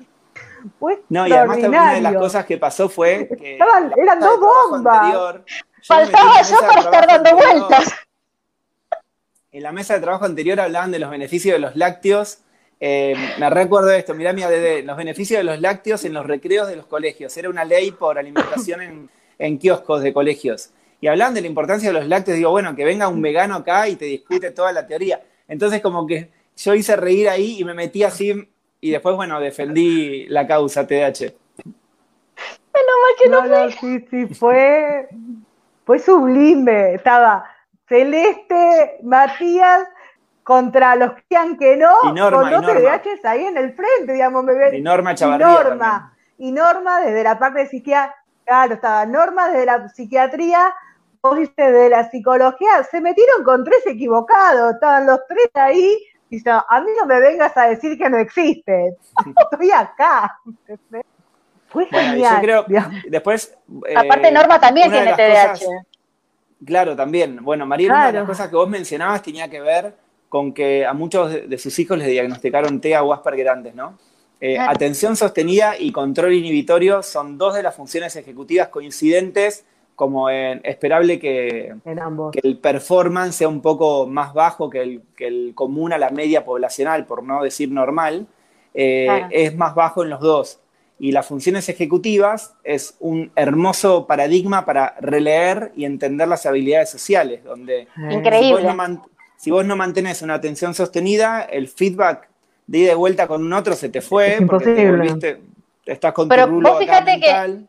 no, 1.08 1.26
y 1.26 1.32
además 1.32 1.58
una 1.58 1.94
de 1.94 2.00
las 2.00 2.14
cosas 2.14 2.46
que 2.46 2.56
pasó 2.56 2.88
fue 2.88 3.28
que 3.36 3.54
Estaban, 3.54 3.92
eran 3.96 4.20
dos 4.20 4.38
bombas. 4.38 5.40
Faltaba 5.82 6.42
yo 6.42 6.60
para 6.60 6.80
estar 6.80 7.06
dando 7.08 7.34
vueltas. 7.34 7.92
En 9.50 9.64
la 9.64 9.72
mesa 9.72 9.94
de 9.94 10.00
trabajo 10.00 10.26
anterior 10.26 10.60
hablaban 10.60 10.92
de 10.92 11.00
los 11.00 11.10
beneficios 11.10 11.54
de 11.54 11.58
los 11.58 11.74
lácteos 11.74 12.44
eh, 12.80 13.14
me 13.38 13.50
recuerdo 13.50 13.90
esto, 13.92 14.14
mirá 14.14 14.32
mi 14.32 14.42
ADD, 14.42 14.84
los 14.84 14.96
beneficios 14.96 15.38
de 15.38 15.44
los 15.44 15.60
lácteos 15.60 16.04
en 16.04 16.12
los 16.12 16.26
recreos 16.26 16.68
de 16.68 16.76
los 16.76 16.86
colegios. 16.86 17.36
Era 17.36 17.48
una 17.48 17.64
ley 17.64 17.92
por 17.92 18.18
alimentación 18.18 19.08
en, 19.38 19.58
kioscos 19.58 20.02
de 20.02 20.12
colegios. 20.12 20.70
Y 21.00 21.06
hablaban 21.06 21.34
de 21.34 21.42
la 21.42 21.46
importancia 21.46 21.90
de 21.90 21.98
los 21.98 22.08
lácteos, 22.08 22.36
digo, 22.36 22.50
bueno, 22.50 22.74
que 22.74 22.84
venga 22.84 23.08
un 23.08 23.20
vegano 23.20 23.56
acá 23.56 23.88
y 23.88 23.96
te 23.96 24.06
discute 24.06 24.50
toda 24.50 24.72
la 24.72 24.86
teoría. 24.86 25.22
Entonces 25.48 25.80
como 25.82 26.06
que 26.06 26.30
yo 26.56 26.74
hice 26.74 26.96
reír 26.96 27.28
ahí 27.28 27.58
y 27.58 27.64
me 27.64 27.74
metí 27.74 28.02
así 28.02 28.48
y 28.80 28.90
después, 28.90 29.16
bueno, 29.16 29.40
defendí 29.40 30.26
la 30.26 30.46
causa 30.46 30.86
TDAH. 30.86 31.32
Menos 32.74 32.96
mal 33.02 33.14
que 33.18 33.28
no, 33.28 33.46
no, 33.46 33.70
sí, 33.70 34.04
sí, 34.10 34.34
fue, 34.34 35.08
fue 35.84 35.98
sublime. 35.98 36.94
Estaba 36.94 37.44
Celeste, 37.88 38.98
Matías 39.02 39.88
contra 40.44 40.94
los 40.94 41.12
que 41.28 41.36
han 41.36 41.56
que 41.56 41.76
no, 41.76 41.90
con 42.00 42.14
dos 42.14 42.66
TDAHs 42.66 43.24
ahí 43.24 43.46
en 43.46 43.56
el 43.56 43.74
frente, 43.74 44.12
digamos, 44.12 44.44
me 44.44 44.54
ven. 44.54 44.74
Y 44.74 44.82
Norma 44.82 45.14
Chavarría. 45.14 45.46
Y 45.46 45.64
Norma, 45.64 46.16
y 46.38 46.52
Norma 46.52 47.00
desde 47.00 47.24
la 47.24 47.38
parte 47.38 47.60
de 47.60 47.66
psiquiatría, 47.66 48.14
claro, 48.44 48.74
estaba 48.74 49.06
Norma 49.06 49.48
desde 49.48 49.66
la 49.66 49.88
psiquiatría, 49.88 50.74
vos 51.22 51.38
dices 51.38 51.54
de 51.56 51.88
la 51.88 52.10
psicología, 52.10 52.84
se 52.88 53.00
metieron 53.00 53.42
con 53.42 53.64
tres 53.64 53.86
equivocados, 53.86 54.74
estaban 54.74 55.06
los 55.06 55.20
tres 55.26 55.48
ahí, 55.54 55.98
y 56.28 56.42
a 56.46 56.80
mí 56.82 56.90
no 57.00 57.06
me 57.06 57.20
vengas 57.20 57.56
a 57.56 57.68
decir 57.68 57.96
que 57.96 58.10
no 58.10 58.18
existe, 58.18 58.96
estoy 59.50 59.70
acá. 59.70 60.38
Fue 61.68 61.86
genial. 61.86 62.36
Yo 62.36 62.42
creo, 62.42 62.66
después... 63.08 63.56
Aparte 63.96 64.30
Norma 64.30 64.60
también 64.60 64.92
tiene 64.92 65.14
TDAH. 65.14 65.60
claro, 66.64 66.94
también. 66.94 67.42
Bueno, 67.42 67.64
María, 67.64 67.88
una 67.88 68.06
de 68.08 68.12
las 68.12 68.24
cosas 68.26 68.48
que 68.48 68.56
vos 68.56 68.68
mencionabas 68.68 69.22
tenía 69.22 69.48
que 69.48 69.60
ver 69.60 70.03
con 70.28 70.52
que 70.52 70.84
a 70.84 70.92
muchos 70.92 71.32
de, 71.48 71.58
sus 71.58 71.78
hijos 71.78 71.98
les 71.98 72.08
diagnosticaron 72.08 72.80
TEA 72.80 73.02
o 73.02 73.12
Asperger 73.12 73.48
antes, 73.48 73.74
¿no? 73.74 73.98
Eh, 74.40 74.58
atención 74.58 75.16
sostenida 75.16 75.74
y 75.78 75.92
control 75.92 76.34
inhibitorio 76.34 77.02
son 77.02 77.38
dos 77.38 77.54
de 77.54 77.62
las 77.62 77.74
funciones 77.74 78.16
ejecutivas 78.16 78.68
coincidentes 78.68 79.64
como 79.94 80.28
en, 80.28 80.60
esperable 80.64 81.18
que, 81.18 81.74
que, 82.32 82.40
el 82.42 82.58
performance 82.58 83.36
sea 83.36 83.48
un 83.48 83.62
poco 83.62 84.06
más 84.06 84.34
bajo 84.34 84.68
que 84.68 84.82
el, 84.82 85.02
que 85.16 85.26
el 85.28 85.52
común 85.54 85.92
a 85.92 85.98
la 85.98 86.10
media 86.10 86.44
poblacional, 86.44 87.06
por 87.06 87.22
no 87.22 87.42
decir 87.42 87.70
normal, 87.70 88.26
eh, 88.74 89.22
es 89.30 89.56
más 89.56 89.74
bajo 89.74 90.02
en 90.02 90.10
los 90.10 90.20
dos. 90.20 90.60
Y 90.98 91.12
las 91.12 91.26
funciones 91.26 91.68
ejecutivas 91.68 92.54
es 92.62 92.96
un 93.00 93.32
hermoso 93.34 94.06
paradigma 94.06 94.64
para 94.64 94.96
releer 95.00 95.72
y 95.76 95.84
entender 95.84 96.28
las 96.28 96.46
habilidades 96.46 96.90
sociales, 96.90 97.42
donde 97.44 97.88
Increíble. 98.10 98.62
Si, 98.62 98.98
vos 99.50 99.64
no 99.64 99.76
mantenés 99.76 100.22
una 100.22 100.34
atención 100.34 100.74
sostenida, 100.74 101.42
el 101.42 101.68
feedback 101.68 102.28
de 102.66 102.78
ida 102.78 102.92
y 102.92 102.94
vuelta 102.94 103.26
con 103.26 103.44
un 103.44 103.52
otro 103.52 103.74
se 103.74 103.88
te 103.88 104.00
fue, 104.00 104.38
porque 104.46 104.74
te 104.74 104.90
volviste, 104.90 105.40
estás 105.84 106.12
con 106.12 106.28
Pero 106.28 106.46
tu 106.46 106.60
vos 106.60 106.78
fíjate 106.78 107.20
que, 107.20 107.64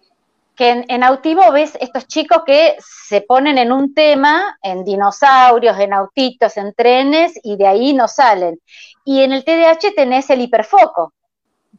que 0.55 0.69
en, 0.69 0.85
en, 0.87 1.03
Autivo 1.03 1.51
ves 1.51 1.77
estos 1.81 2.07
chicos 2.07 2.43
que 2.45 2.77
se 2.79 3.21
ponen 3.21 3.57
en 3.57 3.71
un 3.71 3.93
tema, 3.93 4.57
en 4.63 4.85
dinosaurios, 4.85 5.77
en 5.79 5.93
autitos, 5.93 6.55
en 6.57 6.73
trenes, 6.73 7.33
y 7.43 7.57
de 7.57 7.67
ahí 7.67 7.93
no 7.93 8.07
salen. 8.07 8.59
Y 9.03 9.21
en 9.21 9.33
el 9.33 9.43
TDAH 9.43 9.93
tenés 9.95 10.29
el 10.29 10.41
hiperfoco. 10.41 11.13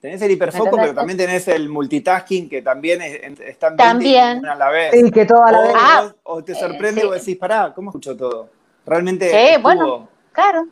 Tenés 0.01 0.21
el 0.23 0.31
hiperfoco, 0.31 0.77
pero 0.77 0.95
también 0.95 1.17
tenés 1.17 1.49
el 1.49 1.69
multitasking, 1.69 2.49
que 2.49 2.61
también 2.63 3.01
está 3.03 3.75
también. 3.75 4.45
a 4.45 4.55
la 4.55 4.69
vez. 4.69 4.93
Sí, 4.93 5.11
que 5.11 5.25
todo 5.25 5.43
a 5.43 5.53
la 5.53 5.61
vez. 5.63 5.73
Ah, 5.75 6.13
o, 6.23 6.45
te 6.45 6.55
sorprende 6.55 7.05
o 7.05 7.13
decís, 7.13 7.37
pará, 7.37 7.73
¿cómo 7.75 7.91
escucho 7.91 8.17
todo? 8.17 8.51
Realmente. 8.87 9.31
Sí, 9.31 9.61
bueno, 9.61 10.09
claro. 10.33 10.69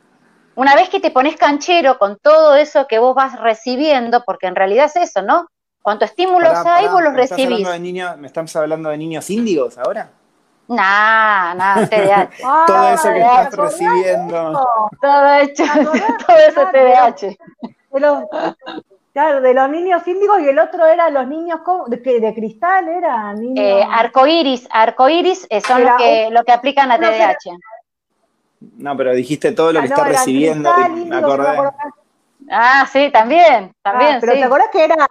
Una 0.56 0.76
vez 0.76 0.88
que 0.88 1.00
te 1.00 1.10
pones 1.10 1.36
canchero 1.36 1.98
con 1.98 2.16
todo 2.18 2.54
eso 2.54 2.86
que 2.86 3.00
vos 3.00 3.14
vas 3.14 3.38
recibiendo, 3.40 4.22
porque 4.24 4.46
en 4.46 4.54
realidad 4.54 4.86
es 4.86 4.96
eso, 4.96 5.22
¿no? 5.22 5.48
Cuántos 5.82 6.10
estímulos 6.10 6.54
hay, 6.64 6.86
vos 6.86 7.02
los 7.02 7.12
¿me 7.12 7.18
recibís. 7.18 7.58
Estás 7.58 7.72
de 7.72 7.80
niños, 7.80 8.16
¿Me 8.16 8.28
estás 8.28 8.56
hablando 8.56 8.88
de 8.88 8.96
niños 8.96 9.28
índigos 9.28 9.76
ahora? 9.76 10.10
Nah, 10.68 11.54
nah, 11.54 11.86
TDAH. 11.86 12.30
todo 12.66 12.88
eso 12.94 13.12
que 13.12 13.20
estás 13.20 13.56
recibiendo. 13.56 14.66
Todo 15.00 15.34
hecho, 15.40 15.64
todo 16.26 16.36
eso 16.36 16.60
TDAH. 16.72 17.36
De 17.92 18.00
los, 18.00 18.24
claro, 19.12 19.40
de 19.40 19.54
los 19.54 19.68
niños 19.68 20.06
índigos 20.06 20.40
y 20.40 20.48
el 20.48 20.58
otro 20.58 20.86
era 20.86 21.10
los 21.10 21.26
niños 21.26 21.60
de, 21.88 21.98
de 21.98 22.34
cristal, 22.34 22.88
era 22.88 23.34
niños... 23.34 23.64
Eh, 23.64 23.86
arcoiris, 23.90 24.66
arcoiris 24.70 25.46
son 25.66 25.84
los 25.84 25.96
que, 25.98 26.28
lo 26.30 26.44
que 26.44 26.52
aplican 26.52 26.90
a 26.92 26.98
TDAH. 26.98 27.58
No, 28.76 28.96
pero 28.96 29.14
dijiste 29.14 29.52
todo 29.52 29.72
lo 29.72 29.80
que 29.80 29.86
estás 29.86 30.08
recibiendo, 30.08 30.70
me 31.06 31.16
acordé. 31.16 31.58
Ah, 32.50 32.86
sí, 32.92 33.10
también, 33.10 33.72
también. 33.82 34.16
Ah, 34.16 34.18
pero 34.20 34.32
¿te 34.34 34.44
acordás 34.44 34.68
que 34.70 34.84
era 34.84 35.06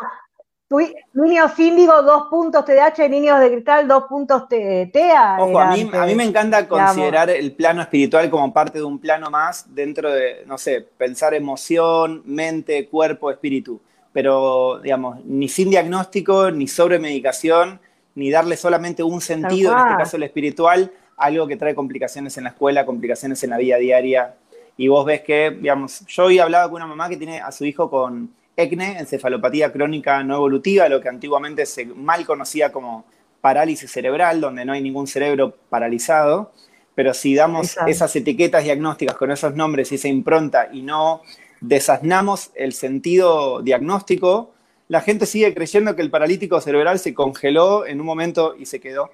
niños 1.13 1.59
índigo, 1.59 2.01
dos 2.01 2.23
puntos 2.29 2.65
TDAH, 2.65 3.07
niños 3.09 3.39
de 3.39 3.51
cristal, 3.51 3.87
dos 3.87 4.05
puntos 4.05 4.47
TEA. 4.47 5.37
Ojo, 5.39 5.59
a 5.59 5.71
mí, 5.71 5.89
a 5.93 6.05
mí 6.05 6.15
me 6.15 6.23
encanta 6.23 6.67
considerar 6.67 7.29
el 7.29 7.51
plano 7.53 7.81
espiritual 7.81 8.29
como 8.29 8.51
parte 8.53 8.79
de 8.79 8.83
un 8.83 8.99
plano 8.99 9.29
más 9.29 9.73
dentro 9.73 10.11
de, 10.11 10.43
no 10.45 10.57
sé, 10.57 10.81
pensar 10.97 11.33
emoción, 11.33 12.23
mente, 12.25 12.87
cuerpo, 12.89 13.29
espíritu. 13.29 13.81
Pero, 14.11 14.79
digamos, 14.79 15.23
ni 15.25 15.47
sin 15.47 15.69
diagnóstico, 15.69 16.51
ni 16.51 16.67
sobre 16.67 16.99
medicación, 16.99 17.79
ni 18.15 18.29
darle 18.29 18.57
solamente 18.57 19.03
un 19.03 19.21
sentido, 19.21 19.73
en 19.73 19.79
este 19.79 19.97
caso 19.97 20.17
el 20.17 20.23
espiritual, 20.23 20.91
algo 21.17 21.47
que 21.47 21.57
trae 21.57 21.75
complicaciones 21.75 22.37
en 22.37 22.45
la 22.45 22.51
escuela, 22.51 22.85
complicaciones 22.85 23.43
en 23.43 23.51
la 23.51 23.57
vida 23.57 23.77
diaria. 23.77 24.35
Y 24.77 24.87
vos 24.87 25.05
ves 25.05 25.21
que, 25.21 25.51
digamos, 25.51 26.05
yo 26.07 26.25
hoy 26.25 26.39
hablaba 26.39 26.69
con 26.69 26.77
una 26.77 26.87
mamá 26.87 27.09
que 27.09 27.17
tiene 27.17 27.39
a 27.39 27.51
su 27.51 27.65
hijo 27.65 27.89
con 27.89 28.31
ECNE, 28.55 28.99
encefalopatía 28.99 29.71
crónica 29.71 30.23
no 30.23 30.35
evolutiva, 30.35 30.89
lo 30.89 31.01
que 31.01 31.09
antiguamente 31.09 31.65
se 31.65 31.85
mal 31.85 32.25
conocía 32.25 32.71
como 32.71 33.05
parálisis 33.41 33.91
cerebral, 33.91 34.39
donde 34.39 34.63
no 34.63 34.73
hay 34.73 34.81
ningún 34.81 35.07
cerebro 35.07 35.57
paralizado, 35.69 36.51
pero 36.95 37.13
si 37.13 37.35
damos 37.35 37.75
esas 37.87 38.15
etiquetas 38.15 38.63
diagnósticas 38.63 39.17
con 39.17 39.31
esos 39.31 39.55
nombres 39.55 39.91
y 39.91 39.95
esa 39.95 40.07
impronta 40.07 40.69
y 40.71 40.81
no 40.81 41.21
desasnamos 41.59 42.51
el 42.55 42.73
sentido 42.73 43.61
diagnóstico, 43.61 44.51
la 44.87 45.01
gente 45.01 45.25
sigue 45.25 45.53
creyendo 45.53 45.95
que 45.95 46.01
el 46.01 46.09
paralítico 46.09 46.61
cerebral 46.61 46.99
se 46.99 47.13
congeló 47.13 47.85
en 47.85 47.99
un 47.99 48.05
momento 48.05 48.55
y 48.57 48.65
se 48.65 48.79
quedó, 48.79 49.11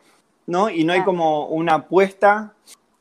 ¿no? 0.50 0.70
Y 0.72 0.84
no 0.84 0.94
hay 0.94 1.04
como 1.04 1.46
una 1.46 1.76
apuesta 1.76 2.54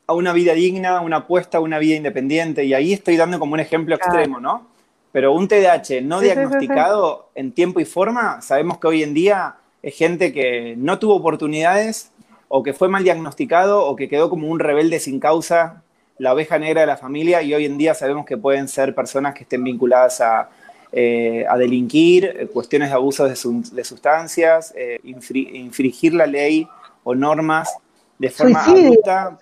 a 0.05 0.13
una 0.13 0.33
vida 0.33 0.53
digna, 0.53 1.01
una 1.01 1.17
apuesta 1.17 1.57
a 1.57 1.61
una 1.61 1.79
vida 1.79 1.95
independiente, 1.95 2.63
y 2.63 2.75
ahí 2.75 2.93
estoy 2.93 3.17
dando 3.17 3.39
como 3.39 3.53
un 3.53 3.59
ejemplo 3.59 3.95
extremo, 3.95 4.39
¿no? 4.39 4.67
Pero 5.11 5.33
un 5.33 5.47
TDAH 5.47 6.01
no 6.03 6.21
diagnosticado 6.21 7.29
en 7.33 7.51
tiempo 7.51 7.79
y 7.79 7.85
forma, 7.85 8.41
sabemos 8.43 8.77
que 8.77 8.87
hoy 8.87 9.01
en 9.01 9.15
día 9.15 9.55
es 9.81 9.97
gente 9.97 10.31
que 10.31 10.75
no 10.77 10.99
tuvo 10.99 11.15
oportunidades 11.15 12.11
o 12.49 12.61
que 12.61 12.73
fue 12.73 12.87
mal 12.87 13.03
diagnosticado 13.03 13.83
o 13.83 13.95
que 13.95 14.07
quedó 14.07 14.29
como 14.29 14.47
un 14.47 14.59
rebelde 14.59 14.99
sin 14.99 15.19
causa, 15.19 15.81
la 16.19 16.33
oveja 16.33 16.59
negra 16.59 16.81
de 16.81 16.87
la 16.87 16.97
familia 16.97 17.41
y 17.41 17.55
hoy 17.55 17.65
en 17.65 17.79
día 17.79 17.95
sabemos 17.95 18.27
que 18.27 18.37
pueden 18.37 18.67
ser 18.67 18.93
personas 18.93 19.33
que 19.33 19.43
estén 19.43 19.63
vinculadas 19.63 20.21
a, 20.21 20.49
eh, 20.91 21.45
delinquir, 21.57 22.25
eh, 22.25 22.47
cuestiones 22.47 22.89
de 22.89 22.95
abuso 22.95 23.27
de, 23.27 23.35
sustancias, 23.35 24.71
eh, 24.75 24.99
infringir 25.03 26.13
la 26.13 26.27
ley 26.27 26.67
o 27.09 27.15
normas 27.15 27.77
de 28.17 28.29
forma 28.29 28.63
adulta. 28.63 29.37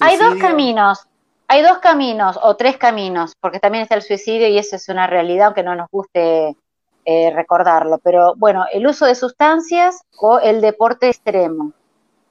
Hay 0.00 0.16
dos 0.18 0.34
caminos 0.36 1.06
hay 1.48 1.62
dos 1.62 1.78
caminos 1.78 2.38
o 2.42 2.56
tres 2.56 2.76
caminos, 2.76 3.34
porque 3.40 3.60
también 3.60 3.82
está 3.82 3.94
el 3.94 4.02
suicidio 4.02 4.48
y 4.48 4.58
eso 4.58 4.76
es 4.76 4.88
una 4.88 5.06
realidad, 5.06 5.46
aunque 5.46 5.62
no 5.62 5.76
nos 5.76 5.88
guste 5.90 6.56
eh, 7.04 7.30
recordarlo. 7.34 7.98
Pero 7.98 8.34
bueno, 8.36 8.64
el 8.72 8.86
uso 8.86 9.06
de 9.06 9.14
sustancias 9.14 10.02
o 10.18 10.40
el 10.40 10.60
deporte 10.60 11.08
extremo. 11.08 11.72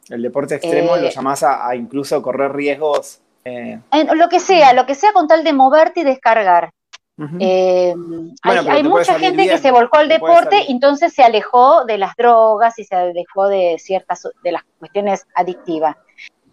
El 0.09 0.21
deporte 0.21 0.55
extremo 0.55 0.97
lo 0.97 1.07
eh, 1.07 1.11
llamás 1.11 1.43
a, 1.43 1.73
incluso 1.75 2.21
correr 2.21 2.53
riesgos. 2.53 3.21
Eh. 3.45 3.79
lo 4.15 4.27
que 4.27 4.39
sea, 4.39 4.73
lo 4.73 4.85
que 4.85 4.95
sea 4.95 5.13
con 5.13 5.27
tal 5.27 5.43
de 5.43 5.53
moverte 5.53 6.01
y 6.01 6.03
descargar. 6.03 6.71
Hay, 7.17 8.83
mucha 8.83 9.17
gente 9.19 9.47
que 9.47 9.57
se 9.57 9.71
volcó 9.71 9.97
al 9.97 10.09
deporte 10.09 10.63
y 10.67 10.71
entonces 10.71 11.13
se 11.13 11.23
alejó 11.23 11.85
de 11.85 11.97
las 11.97 12.15
drogas 12.15 12.77
y 12.79 12.83
se 12.83 12.95
alejó 12.95 13.47
de 13.47 13.77
ciertas 13.79 14.27
de 14.43 14.51
las 14.51 14.63
cuestiones 14.79 15.25
adictivas. 15.33 15.95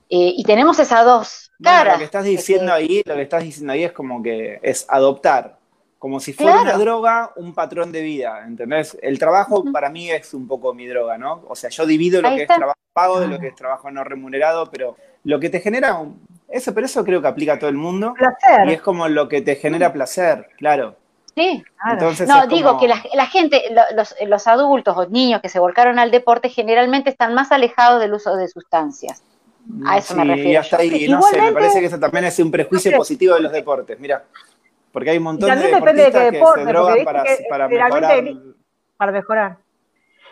y 0.08 0.42
tenemos 0.44 0.78
esas 0.78 1.04
dos 1.04 1.42
lo 1.62 1.98
que 1.98 2.04
estás 2.04 2.24
diciendo 2.24 2.72
ahí, 2.72 3.02
lo 3.04 3.14
que 3.14 3.22
estás 3.22 3.42
diciendo 3.42 3.72
ahí 3.72 3.84
es 3.84 3.92
como 3.92 4.22
que 4.22 4.58
es 4.62 4.86
adoptar, 4.88 5.58
como 5.98 6.18
si 6.18 6.32
fuera 6.32 6.62
una 6.62 6.76
droga, 6.76 7.32
un 7.36 7.54
patrón 7.54 7.92
de 7.92 8.02
vida, 8.02 8.44
¿entendés? 8.46 8.98
El 9.00 9.18
trabajo 9.18 9.64
para 9.72 9.88
mí 9.90 10.10
es 10.10 10.34
un 10.34 10.48
poco 10.48 10.74
mi 10.74 10.86
droga, 10.86 11.18
¿no? 11.18 11.44
O 11.48 11.54
sea, 11.54 11.70
yo 11.70 11.86
divido 11.86 12.20
lo 12.20 12.30
que 12.30 12.42
es 12.42 12.48
trabajo 12.48 12.78
pago 12.92 13.20
de 13.20 13.28
lo 13.28 13.38
que 13.38 13.48
es 13.48 13.54
trabajo 13.54 13.90
no 13.90 14.04
remunerado, 14.04 14.70
pero 14.70 14.96
lo 15.24 15.40
que 15.40 15.48
te 15.48 15.60
genera, 15.60 15.98
eso, 16.52 16.74
pero 16.74 16.86
eso 16.86 17.04
creo 17.04 17.20
que 17.20 17.28
aplica 17.28 17.54
a 17.54 17.58
todo 17.58 17.70
el 17.70 17.76
mundo. 17.76 18.14
Placer. 18.14 18.68
Y 18.68 18.72
es 18.74 18.82
como 18.82 19.08
lo 19.08 19.28
que 19.28 19.40
te 19.40 19.56
genera 19.56 19.92
placer, 19.92 20.48
claro. 20.58 20.96
Sí, 21.34 21.64
Entonces 21.90 22.28
no, 22.28 22.46
digo 22.46 22.78
que 22.78 22.86
la, 22.88 23.26
gente, 23.26 23.62
los, 23.96 24.14
los, 24.26 24.46
adultos 24.46 24.94
o 24.98 25.06
niños 25.06 25.40
que 25.40 25.48
se 25.48 25.58
volcaron 25.58 25.98
al 25.98 26.10
deporte 26.10 26.50
generalmente 26.50 27.08
están 27.08 27.32
más 27.34 27.50
alejados 27.52 28.02
del 28.02 28.12
uso 28.12 28.36
de 28.36 28.48
sustancias. 28.48 29.22
A 29.86 29.96
eso 29.96 30.14
me 30.14 30.24
refiero. 30.24 30.60
Hasta 30.60 30.78
ahí, 30.78 31.08
no 31.08 31.22
sé, 31.22 31.40
me 31.40 31.52
parece 31.52 31.80
que 31.80 31.86
eso 31.86 31.98
también 31.98 32.24
es 32.24 32.38
un 32.38 32.50
prejuicio 32.50 32.94
positivo 32.96 33.34
de 33.34 33.40
los 33.40 33.52
deportes, 33.52 33.98
mira. 33.98 34.24
Porque 34.92 35.10
hay 35.10 35.18
un 35.18 35.24
montón 35.24 35.48
de 35.48 35.68
deportistas 35.68 36.24
de 36.24 36.30
que 36.32 36.44
se 36.54 36.64
drogan 36.66 37.04
para, 37.04 37.24
para 37.48 37.68
mejorar. 37.68 38.24
Para 38.98 39.12
mejorar. 39.12 39.56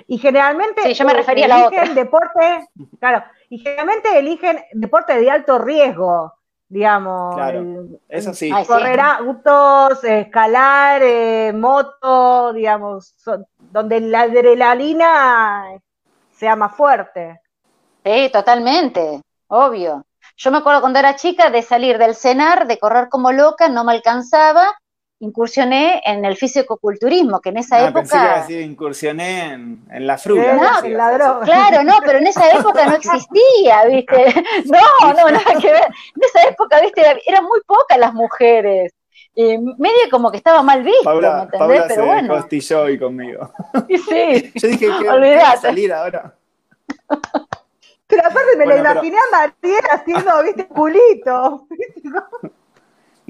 Y 0.06 0.18
generalmente 0.18 0.82
sí, 0.82 0.94
yo 0.94 1.04
me 1.04 1.14
refería 1.14 1.46
a 1.46 1.48
la 1.48 1.94
deporte, 1.94 2.68
claro, 2.98 3.22
y 3.50 3.58
generalmente 3.58 4.16
eligen 4.16 4.60
deporte 4.72 5.20
de 5.20 5.28
alto 5.28 5.58
riesgo, 5.58 6.32
digamos. 6.68 7.34
Claro, 7.34 7.84
eso 8.08 8.32
sí. 8.32 8.50
correr 8.66 9.00
autos, 9.00 10.04
escalar, 10.04 11.02
eh, 11.02 11.52
moto, 11.52 12.52
digamos, 12.52 13.14
donde 13.58 14.00
la 14.00 14.22
adrenalina 14.22 15.64
sea 16.32 16.54
más 16.54 16.74
fuerte. 16.76 17.40
Sí, 18.04 18.30
totalmente, 18.32 19.20
obvio. 19.48 20.06
Yo 20.36 20.52
me 20.52 20.58
acuerdo 20.58 20.80
cuando 20.80 21.00
era 21.00 21.16
chica 21.16 21.50
de 21.50 21.62
salir 21.62 21.98
del 21.98 22.14
cenar, 22.14 22.68
de 22.68 22.78
correr 22.78 23.08
como 23.08 23.32
loca, 23.32 23.68
no 23.68 23.82
me 23.82 23.92
alcanzaba, 23.92 24.79
incursioné 25.20 26.02
en 26.04 26.24
el 26.24 26.36
fisicoculturismo, 26.36 27.40
que 27.40 27.50
en 27.50 27.58
esa 27.58 27.80
época... 27.80 28.00
Pensé 28.00 28.16
que 28.16 28.22
iba 28.22 28.34
a 28.34 28.40
decir, 28.40 28.60
incursioné 28.62 29.52
en, 29.52 30.06
la 30.06 30.18
fruta. 30.18 30.54
No, 30.54 30.84
en 30.84 30.96
la 30.96 31.12
droga. 31.12 31.40
Claro, 31.44 31.84
no, 31.84 31.94
pero 32.04 32.18
en 32.18 32.26
esa 32.26 32.50
época 32.50 32.86
no 32.86 32.96
existía, 32.96 33.84
¿viste? 33.86 34.34
No, 34.64 35.12
no, 35.12 35.30
nada 35.30 35.60
que 35.60 35.72
ver. 35.72 35.84
En 36.16 36.22
esa 36.22 36.48
época, 36.48 36.80
¿viste? 36.80 37.02
Eran 37.26 37.44
muy 37.44 37.60
pocas 37.66 37.98
las 37.98 38.14
mujeres. 38.14 38.92
Y 39.34 39.58
medio 39.58 40.10
como 40.10 40.30
que 40.30 40.38
estaba 40.38 40.62
mal 40.62 40.82
visto, 40.82 41.04
Paula, 41.04 41.36
¿me 41.36 41.42
entendés? 41.42 41.58
Paula 41.60 41.84
pero 41.86 41.94
se 42.58 42.74
bueno. 42.74 42.82
hoy 42.82 42.98
conmigo. 42.98 43.52
Sí. 43.88 44.52
Yo 44.54 44.68
dije 44.68 44.86
que 44.86 45.04
iba 45.04 45.50
a 45.50 45.56
salir 45.56 45.92
ahora. 45.92 46.34
Pero 48.06 48.26
aparte 48.26 48.56
me 48.56 48.66
lo 48.66 48.76
imaginé 48.76 49.16
a 49.16 49.36
Martín 49.38 49.78
haciendo, 49.92 50.42
viste, 50.42 50.66
culito. 50.66 51.66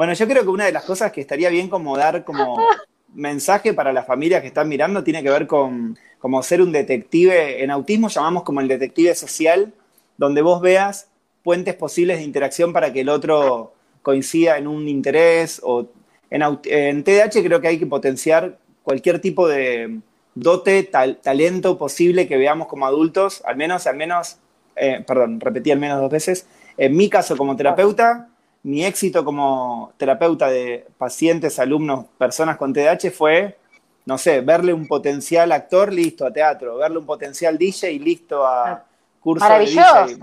Bueno, 0.00 0.14
yo 0.14 0.26
creo 0.26 0.44
que 0.44 0.48
una 0.48 0.64
de 0.64 0.72
las 0.72 0.84
cosas 0.84 1.12
que 1.12 1.20
estaría 1.20 1.50
bien 1.50 1.68
como 1.68 1.94
dar 1.94 2.24
como 2.24 2.56
mensaje 3.14 3.74
para 3.74 3.92
las 3.92 4.06
familias 4.06 4.40
que 4.40 4.46
están 4.46 4.66
mirando 4.66 5.04
tiene 5.04 5.22
que 5.22 5.28
ver 5.28 5.46
con 5.46 5.98
como 6.18 6.42
ser 6.42 6.62
un 6.62 6.72
detective. 6.72 7.62
En 7.62 7.70
autismo 7.70 8.08
llamamos 8.08 8.44
como 8.44 8.62
el 8.62 8.68
detective 8.68 9.14
social, 9.14 9.74
donde 10.16 10.40
vos 10.40 10.62
veas 10.62 11.10
puentes 11.42 11.74
posibles 11.74 12.16
de 12.16 12.24
interacción 12.24 12.72
para 12.72 12.94
que 12.94 13.02
el 13.02 13.10
otro 13.10 13.74
coincida 14.00 14.56
en 14.56 14.68
un 14.68 14.88
interés 14.88 15.60
o 15.62 15.90
en, 16.30 16.44
en 16.64 17.04
TDAH 17.04 17.42
creo 17.42 17.60
que 17.60 17.68
hay 17.68 17.78
que 17.78 17.86
potenciar 17.86 18.56
cualquier 18.82 19.20
tipo 19.20 19.46
de 19.48 20.00
dote, 20.34 20.82
talento 20.82 21.76
posible 21.76 22.26
que 22.26 22.38
veamos 22.38 22.68
como 22.68 22.86
adultos, 22.86 23.42
al 23.44 23.58
menos, 23.58 23.86
al 23.86 23.96
menos, 23.96 24.38
eh, 24.76 25.04
perdón, 25.06 25.38
repetí 25.40 25.70
al 25.70 25.78
menos 25.78 26.00
dos 26.00 26.10
veces. 26.10 26.46
En 26.78 26.96
mi 26.96 27.10
caso 27.10 27.36
como 27.36 27.54
terapeuta, 27.54 28.30
mi 28.62 28.84
éxito 28.84 29.24
como 29.24 29.92
terapeuta 29.96 30.48
de 30.48 30.86
pacientes, 30.98 31.58
alumnos, 31.58 32.06
personas 32.18 32.56
con 32.56 32.72
TDAH 32.72 33.10
fue, 33.10 33.58
no 34.06 34.18
sé, 34.18 34.40
verle 34.40 34.72
un 34.72 34.86
potencial 34.86 35.52
actor, 35.52 35.92
listo, 35.92 36.26
a 36.26 36.32
teatro, 36.32 36.76
verle 36.76 36.98
un 36.98 37.06
potencial 37.06 37.56
DJ, 37.56 37.98
listo, 37.98 38.46
a 38.46 38.84
curso 39.20 39.48
de 39.48 39.58
DJ. 39.60 40.18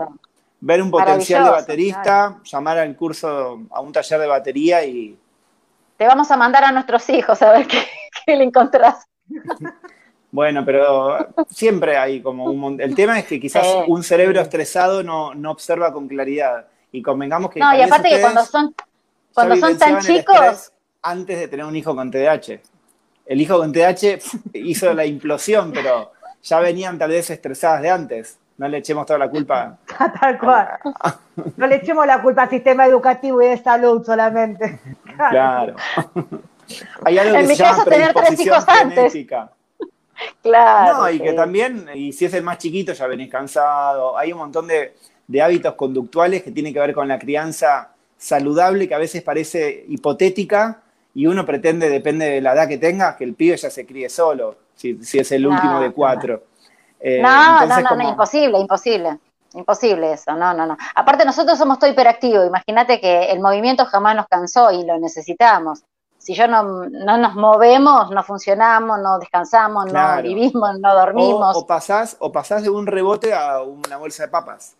Ver 0.59 0.81
un 0.81 0.89
potencial 0.89 1.43
de 1.43 1.49
baterista, 1.51 2.39
llamar 2.43 2.79
al 2.79 2.95
curso, 2.95 3.61
a 3.69 3.81
un 3.81 3.91
taller 3.91 4.19
de 4.19 4.27
batería 4.27 4.83
y 4.83 5.17
te 5.97 6.05
vamos 6.05 6.29
a 6.29 6.37
mandar 6.37 6.63
a 6.63 6.71
nuestros 6.71 7.09
hijos 7.09 7.41
a 7.41 7.51
ver 7.51 7.67
qué, 7.67 7.79
le 8.35 8.43
encontrás. 8.43 9.05
Bueno, 10.29 10.63
pero 10.65 11.29
siempre 11.49 11.95
hay 11.95 12.21
como 12.21 12.43
un 12.43 12.81
El 12.81 12.93
tema 12.93 13.17
es 13.17 13.25
que 13.25 13.39
quizás 13.39 13.65
un 13.87 14.03
cerebro 14.03 14.41
estresado 14.41 15.01
no, 15.01 15.31
observa 15.49 15.93
con 15.93 16.09
claridad. 16.09 16.67
Y 16.97 17.01
convengamos 17.03 17.51
que. 17.51 17.59
No, 17.59 17.77
y 17.77 17.81
aparte 17.81 18.09
que 18.09 18.19
cuando 18.19 18.43
son, 18.43 18.73
cuando 19.31 19.55
son 19.57 19.77
tan 19.77 19.99
chicos. 19.99 20.71
Antes 21.03 21.39
de 21.39 21.47
tener 21.47 21.63
un 21.63 21.75
hijo 21.75 21.95
con 21.95 22.09
TDAH. 22.09 22.59
El 23.27 23.39
hijo 23.39 23.59
con 23.59 23.71
TDAH 23.71 24.17
hizo 24.53 24.93
la 24.95 25.05
implosión, 25.05 25.71
pero 25.71 26.11
ya 26.41 26.59
venían 26.59 26.97
tal 26.97 27.11
vez 27.11 27.29
estresadas 27.29 27.83
de 27.83 27.89
antes. 27.91 28.39
No 28.57 28.67
le 28.67 28.79
echemos 28.79 29.05
toda 29.05 29.19
la 29.19 29.29
culpa. 29.29 29.77
Tal 30.19 30.39
cual. 30.39 30.79
No 31.55 31.67
le 31.67 31.75
echemos 31.75 32.07
la 32.07 32.19
culpa 32.23 32.43
al 32.43 32.49
sistema 32.49 32.87
educativo 32.87 33.39
y 33.43 33.49
de 33.49 33.57
salud 33.57 34.03
solamente. 34.03 34.79
Claro. 35.15 35.75
Hay 37.05 37.19
algo 37.19 37.35
en 37.35 37.41
que 37.43 37.47
mi 37.49 37.55
se 37.55 37.63
caso, 37.63 37.85
tener 37.85 38.11
tres 38.15 38.39
hijos 38.39 38.67
antes. 38.67 39.13
Claro. 40.41 40.97
No, 40.97 41.09
y 41.11 41.19
que 41.19 41.33
también, 41.33 41.87
y 41.93 42.11
si 42.11 42.25
es 42.25 42.33
el 42.33 42.41
más 42.41 42.57
chiquito, 42.57 42.93
ya 42.93 43.05
venís 43.05 43.29
cansado. 43.29 44.17
Hay 44.17 44.33
un 44.33 44.39
montón 44.39 44.65
de, 44.65 44.95
de 45.27 45.41
hábitos 45.41 45.75
conductuales 45.75 46.43
que 46.43 46.51
tienen 46.51 46.73
que 46.73 46.79
ver 46.79 46.93
con 46.93 47.07
la 47.07 47.19
crianza 47.19 47.93
saludable, 48.17 48.87
que 48.87 48.95
a 48.95 48.99
veces 48.99 49.21
parece 49.21 49.85
hipotética, 49.87 50.81
y 51.13 51.27
uno 51.27 51.45
pretende, 51.45 51.89
depende 51.89 52.25
de 52.29 52.41
la 52.41 52.53
edad 52.53 52.67
que 52.67 52.77
tenga, 52.77 53.15
que 53.15 53.23
el 53.23 53.33
pibe 53.33 53.57
ya 53.57 53.69
se 53.69 53.85
críe 53.85 54.09
solo, 54.09 54.55
si, 54.75 54.99
es 55.01 55.31
el 55.31 55.47
último 55.47 55.79
de 55.79 55.91
cuatro. 55.91 56.43
Eh, 56.99 57.21
no, 57.21 57.65
no, 57.65 57.81
no, 57.81 57.95
no, 57.95 58.09
imposible, 58.09 58.59
imposible. 58.59 59.19
Imposible 59.53 60.13
eso, 60.13 60.33
no, 60.33 60.53
no, 60.53 60.67
no. 60.67 60.77
Aparte 60.93 61.25
nosotros 61.25 61.57
somos 61.57 61.79
todo 61.79 61.89
hiperactivo, 61.89 62.43
imagínate 62.45 62.99
que 62.99 63.31
el 63.31 63.39
movimiento 63.39 63.85
jamás 63.85 64.15
nos 64.15 64.27
cansó 64.27 64.71
y 64.71 64.85
lo 64.85 64.99
necesitamos. 64.99 65.83
Si 66.17 66.33
yo 66.33 66.47
no, 66.47 66.87
nos 66.89 67.35
movemos, 67.35 68.11
no 68.11 68.23
funcionamos, 68.23 68.99
no 68.99 69.17
descansamos, 69.19 69.91
no 69.91 70.21
vivimos, 70.21 70.79
no 70.79 70.93
dormimos. 70.93 71.55
O, 71.55 71.65
pasás, 71.65 72.17
o 72.19 72.31
pasás 72.31 72.63
de 72.63 72.69
un 72.69 72.85
rebote 72.85 73.33
a 73.33 73.61
una 73.61 73.97
bolsa 73.97 74.23
de 74.23 74.29
papas. 74.29 74.75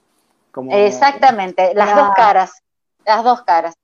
Exactamente, 0.72 1.74
las 1.74 1.96
dos 1.96 2.10
caras, 2.16 2.52
las 3.06 3.24
dos 3.24 3.42
caras. 3.44 3.76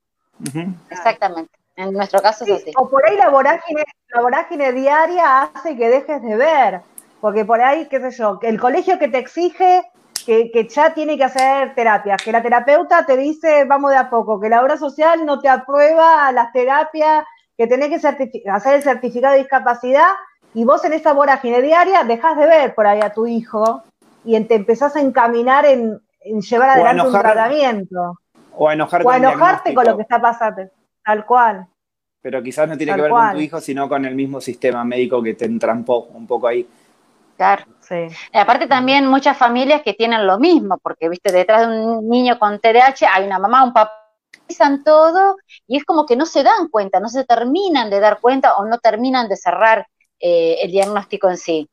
Exactamente. 0.90 1.52
En 1.76 1.92
nuestro 1.92 2.22
caso 2.22 2.44
es 2.44 2.62
así. 2.62 2.72
O 2.76 2.88
por 2.88 3.04
ahí 3.08 3.16
la 3.16 3.30
vorágine, 3.30 3.84
la 4.08 4.20
vorágine 4.20 4.72
diaria 4.72 5.42
hace 5.42 5.76
que 5.76 5.88
dejes 5.88 6.22
de 6.22 6.36
ver. 6.36 6.82
Porque 7.20 7.44
por 7.44 7.60
ahí, 7.60 7.88
qué 7.88 8.00
sé 8.00 8.10
yo, 8.18 8.38
el 8.42 8.60
colegio 8.60 8.98
que 8.98 9.08
te 9.08 9.18
exige 9.18 9.82
que, 10.24 10.68
ya 10.70 10.94
tiene 10.94 11.16
que 11.16 11.24
hacer 11.24 11.74
terapias, 11.74 12.22
que 12.22 12.32
la 12.32 12.42
terapeuta 12.42 13.04
te 13.04 13.16
dice 13.16 13.64
vamos 13.64 13.90
de 13.90 13.96
a 13.96 14.10
poco, 14.10 14.40
que 14.40 14.48
la 14.48 14.62
obra 14.62 14.76
social 14.76 15.24
no 15.26 15.40
te 15.40 15.48
aprueba 15.48 16.30
las 16.32 16.52
terapias, 16.52 17.24
que 17.56 17.66
tenés 17.66 17.88
que 17.88 18.06
hacer 18.50 18.74
el 18.74 18.82
certificado 18.82 19.34
de 19.34 19.40
discapacidad 19.40 20.12
y 20.54 20.64
vos 20.64 20.84
en 20.84 20.94
esa 20.94 21.12
vorágine 21.12 21.60
diaria 21.60 22.04
dejás 22.04 22.36
de 22.36 22.46
ver 22.46 22.74
por 22.74 22.86
ahí 22.86 23.00
a 23.00 23.12
tu 23.12 23.26
hijo 23.26 23.82
y 24.24 24.40
te 24.44 24.54
empezás 24.54 24.96
a 24.96 25.00
encaminar 25.00 25.66
en, 25.66 26.00
llevar 26.24 26.70
adelante 26.70 27.06
un 27.06 27.12
tratamiento. 27.12 28.18
O 28.56 28.68
a, 28.68 28.74
enojarte, 28.74 29.06
o 29.06 29.10
a 29.10 29.16
enojarte 29.16 29.74
con 29.74 29.84
lo 29.84 29.96
que 29.96 30.02
está 30.02 30.20
pasando, 30.20 30.62
tal 31.04 31.26
cual. 31.26 31.66
Pero 32.22 32.42
quizás 32.42 32.68
no 32.68 32.76
tiene 32.76 32.94
que 32.94 33.02
ver 33.02 33.10
con 33.10 33.32
tu 33.32 33.40
hijo, 33.40 33.60
sino 33.60 33.88
con 33.88 34.04
el 34.04 34.14
mismo 34.14 34.40
sistema 34.40 34.84
médico 34.84 35.22
que 35.22 35.34
te 35.34 35.44
entrampó 35.44 36.04
un 36.04 36.26
poco 36.26 36.46
ahí. 36.46 36.66
Claro. 37.36 37.64
Sí. 37.80 38.06
Y 38.32 38.38
aparte 38.38 38.66
también 38.66 39.06
muchas 39.06 39.36
familias 39.36 39.82
que 39.82 39.92
tienen 39.92 40.26
lo 40.26 40.38
mismo, 40.38 40.78
porque 40.78 41.08
viste, 41.08 41.32
detrás 41.32 41.68
de 41.68 41.84
un 41.84 42.08
niño 42.08 42.38
con 42.38 42.58
TDAH 42.60 43.08
hay 43.12 43.26
una 43.26 43.38
mamá, 43.38 43.64
un 43.64 43.72
papá, 43.72 44.04
piensan 44.46 44.84
todo 44.84 45.36
y 45.66 45.76
es 45.76 45.84
como 45.84 46.06
que 46.06 46.16
no 46.16 46.26
se 46.26 46.42
dan 46.42 46.68
cuenta, 46.70 47.00
no 47.00 47.08
se 47.08 47.24
terminan 47.24 47.90
de 47.90 48.00
dar 48.00 48.20
cuenta 48.20 48.54
o 48.56 48.64
no 48.64 48.78
terminan 48.78 49.28
de 49.28 49.36
cerrar 49.36 49.86
eh, 50.20 50.58
el 50.62 50.70
diagnóstico 50.70 51.28
en 51.28 51.36
sí. 51.36 51.68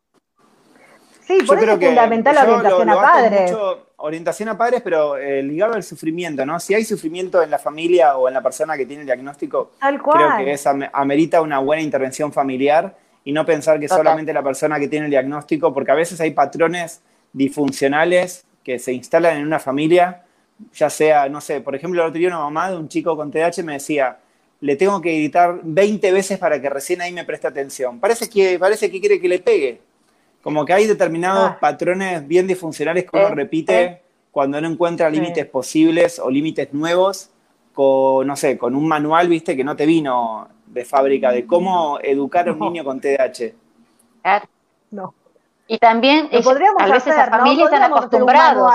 Sí, 1.22 1.44
por 1.46 1.60
eso 1.60 1.72
es 1.72 1.86
fundamental 1.86 2.36
la 2.36 2.44
orientación 2.44 2.90
a 2.90 2.96
padres. 2.96 3.56
Orientación 4.02 4.50
a 4.50 4.58
padres, 4.58 4.82
pero 4.82 5.18
eh, 5.18 5.42
ligado 5.44 5.74
al 5.74 5.84
sufrimiento, 5.84 6.46
¿no? 6.46 6.60
Si 6.60 6.74
hay 6.74 6.84
sufrimiento 6.84 7.42
en 7.42 7.50
la 7.50 7.60
familia 7.60 8.18
o 8.18 8.28
en 8.28 8.34
la 8.34 8.42
persona 8.42 8.78
que 8.78 8.86
tiene 8.86 9.02
el 9.02 9.06
diagnóstico, 9.06 9.72
creo 9.80 10.38
que 10.38 10.54
es, 10.54 10.66
amerita 10.68 11.42
una 11.42 11.60
buena 11.60 11.82
intervención 11.82 12.32
familiar 12.32 12.96
y 13.24 13.32
no 13.32 13.46
pensar 13.46 13.80
que 13.80 13.88
solamente 13.88 14.34
la 14.34 14.44
persona 14.44 14.80
que 14.80 14.88
tiene 14.88 15.06
el 15.06 15.12
diagnóstico, 15.12 15.74
porque 15.74 15.92
a 15.92 15.96
veces 15.96 16.20
hay 16.22 16.32
patrones 16.32 17.02
disfuncionales 17.34 18.46
que 18.64 18.80
se 18.80 18.94
instalan 18.94 19.38
en 19.38 19.46
una 19.46 19.60
familia, 19.60 20.24
ya 20.74 20.90
sea, 20.90 21.30
no 21.30 21.42
sé, 21.42 21.62
por 21.62 21.76
ejemplo, 21.76 22.02
el 22.02 22.10
otro 22.10 22.20
día 22.20 22.28
una 22.28 22.40
mamá 22.40 22.70
de 22.70 22.78
un 22.78 22.88
chico 22.88 23.16
con 23.16 23.32
TDAH 23.32 23.64
me 23.64 23.74
decía, 23.74 24.18
le 24.60 24.76
tengo 24.76 25.02
que 25.02 25.16
gritar 25.16 25.60
20 25.64 26.12
veces 26.12 26.38
para 26.38 26.62
que 26.62 26.70
recién 26.70 27.02
ahí 27.02 27.12
me 27.12 27.26
preste 27.26 27.48
atención. 27.48 28.00
Parece 28.00 28.30
que, 28.30 28.60
parece 28.60 28.92
que 28.92 29.00
quiere 29.00 29.20
que 29.20 29.28
le 29.28 29.40
pegue. 29.40 29.82
Como 30.42 30.66
que 30.66 30.74
hay 30.74 30.88
determinados 30.88 31.52
ah. 31.52 31.58
patrones 31.60 32.28
bien 32.28 32.48
disfuncionales 32.48 33.04
que 33.04 33.18
uno 33.18 33.28
eh, 33.28 33.36
repite 33.36 33.84
eh. 33.84 34.02
cuando 34.32 34.60
no 34.60 34.68
encuentra 34.68 35.10
límites 35.10 35.46
posibles 35.46 36.20
o 36.20 36.30
límites 36.30 36.74
nuevos, 36.74 37.30
con, 37.74 38.28
no 38.28 38.36
sé, 38.36 38.58
con 38.58 38.76
un 38.76 38.88
manual, 38.88 39.28
viste, 39.28 39.56
que 39.56 39.64
no 39.64 39.76
te 39.76 39.86
vino 39.86 40.48
de 40.66 40.86
fábrica 40.86 41.32
de 41.32 41.46
cómo 41.46 42.00
educar 42.02 42.48
a 42.48 42.54
un 42.54 42.60
niño 42.60 42.84
con 42.84 43.00
TDAH. 43.00 43.54
No. 44.92 45.14
Y 45.68 45.78
también 45.78 46.30
podríamos 46.44 46.82
a 46.82 46.88
veces 46.88 47.14
hacer, 47.14 47.30
familias 47.30 47.72
están 47.72 47.92
acostumbrados. 47.92 48.74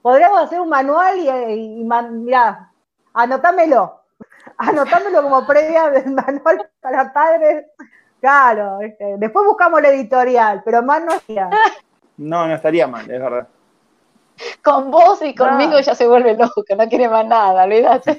Podríamos 0.00 0.42
hacer 0.42 0.60
un 0.60 0.68
manual 0.68 1.16
y, 1.18 1.28
y, 1.28 1.84
mirá, 2.10 2.72
anotámelo. 3.14 4.00
Anotámelo 4.58 5.22
como 5.22 5.46
previa 5.46 5.90
del 5.90 6.10
manual 6.12 6.68
para 6.80 7.12
padres. 7.12 7.66
Claro, 8.22 8.80
este, 8.80 9.16
después 9.18 9.44
buscamos 9.44 9.80
el 9.80 9.86
editorial, 9.86 10.62
pero 10.64 10.80
más 10.80 11.04
no 11.04 11.12
estaría. 11.12 11.50
No, 12.16 12.46
no 12.46 12.54
estaría 12.54 12.86
mal, 12.86 13.10
es 13.10 13.20
verdad. 13.20 13.48
Con 14.62 14.92
vos 14.92 15.20
y 15.22 15.34
conmigo 15.34 15.80
ya 15.80 15.92
se 15.96 16.06
vuelve 16.06 16.36
loco, 16.36 16.62
no 16.78 16.88
quiere 16.88 17.08
más 17.08 17.26
nada, 17.26 17.64
olvídate. 17.64 18.18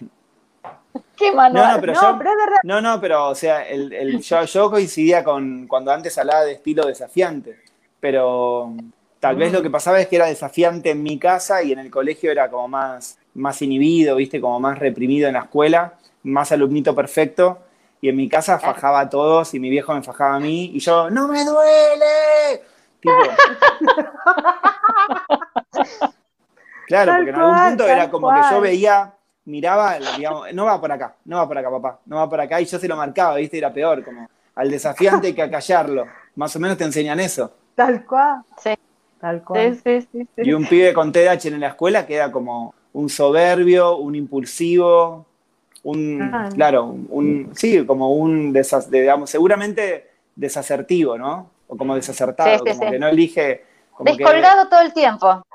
Qué 1.16 1.32
manual. 1.32 1.68
No, 1.68 1.76
no, 1.76 1.80
pero, 1.80 1.94
yo, 1.94 2.20
no, 2.64 2.82
no, 2.82 3.00
pero 3.00 3.30
o 3.30 3.36
sea, 3.36 3.66
el, 3.66 4.20
yo, 4.20 4.70
coincidía 4.70 5.24
con 5.24 5.68
cuando 5.68 5.94
antes 5.94 6.18
hablaba 6.18 6.44
de 6.44 6.52
estilo 6.52 6.86
desafiante, 6.86 7.62
pero 8.02 8.74
tal 9.22 9.38
vez 9.38 9.54
lo 9.54 9.62
que 9.62 9.70
pasaba 9.70 10.02
es 10.02 10.08
que 10.10 10.18
era 10.18 10.26
desafiante 10.26 10.90
en 10.90 11.02
mi 11.02 11.18
casa 11.18 11.64
y 11.64 11.72
en 11.72 11.80
el 11.80 11.90
colegio 11.90 12.30
era 12.30 12.50
como 12.50 12.68
más, 12.68 13.18
más 13.36 13.62
inhibido, 13.62 14.18
viste, 14.18 14.42
como 14.42 14.60
más 14.60 14.80
reprimido 14.80 15.30
en 15.30 15.36
la 15.36 15.44
escuela, 15.44 15.94
más 16.24 16.52
alumnito 16.52 16.94
perfecto. 16.94 17.60
Y 18.04 18.10
en 18.10 18.18
mi 18.18 18.28
casa 18.28 18.60
fajaba 18.60 19.00
a 19.00 19.10
todos 19.10 19.54
y 19.54 19.62
mi 19.62 19.70
viejo 19.70 19.94
me 19.94 20.04
fajaba 20.04 20.36
a 20.36 20.40
mí 20.42 20.72
y 20.74 20.80
yo, 20.80 21.10
¡no 21.10 21.30
me 21.30 21.46
duele! 21.46 22.62
claro, 26.86 27.14
porque 27.16 27.30
en 27.30 27.36
algún 27.36 27.70
punto 27.70 27.88
era 27.88 28.12
como 28.12 28.30
que 28.30 28.42
yo 28.52 28.60
veía 28.60 29.14
miraba, 29.46 30.00
digamos, 30.18 30.54
no 30.54 30.66
va 30.66 30.82
por 30.82 30.92
acá, 30.92 31.16
no 31.24 31.38
va 31.38 31.48
por 31.48 31.58
acá, 31.58 31.72
papá, 31.72 32.02
no 32.06 32.18
va 32.18 32.30
por 32.30 32.42
acá, 32.42 32.60
y 32.60 32.66
yo 32.66 32.78
se 32.78 32.90
lo 32.90 32.98
marcaba, 32.98 33.38
¿viste? 33.38 33.58
Era 33.58 33.72
peor, 33.72 34.04
como 34.04 34.30
al 34.56 34.70
desafiante 34.70 35.28
hay 35.28 35.34
que 35.34 35.44
acallarlo. 35.44 36.06
Más 36.36 36.54
o 36.58 36.60
menos 36.60 36.78
te 36.78 36.84
enseñan 36.84 37.22
eso. 37.22 37.54
Tal 37.74 38.06
cual. 38.06 38.44
Sí. 38.62 38.74
Tal 39.22 39.46
cual. 39.46 39.80
Sí, 39.82 40.02
sí, 40.02 40.10
sí, 40.12 40.28
y 40.44 40.52
un 40.52 40.68
pibe 40.68 40.94
con 40.94 41.14
TDAH 41.14 41.48
en 41.48 41.62
la 41.62 41.70
escuela 41.70 42.06
queda 42.06 42.34
como 42.34 42.76
un 42.92 43.08
soberbio, 43.08 43.96
un 43.96 44.16
impulsivo, 44.16 45.26
un, 45.84 46.22
ah. 46.22 46.50
claro, 46.54 46.96
un, 47.10 47.52
sí, 47.54 47.86
como 47.86 48.14
un, 48.14 48.54
digamos, 48.90 49.30
seguramente 49.30 50.10
desasertivo, 50.36 51.18
¿no? 51.18 51.50
O 51.68 51.78
como 51.78 51.96
desacertado, 51.96 52.64
como 52.64 52.92
que 52.92 53.00
no 53.00 53.08
elige... 53.08 53.64
Descolgado 54.00 54.68
todo 54.70 54.82
el 54.82 54.94
tiempo. 54.94 55.46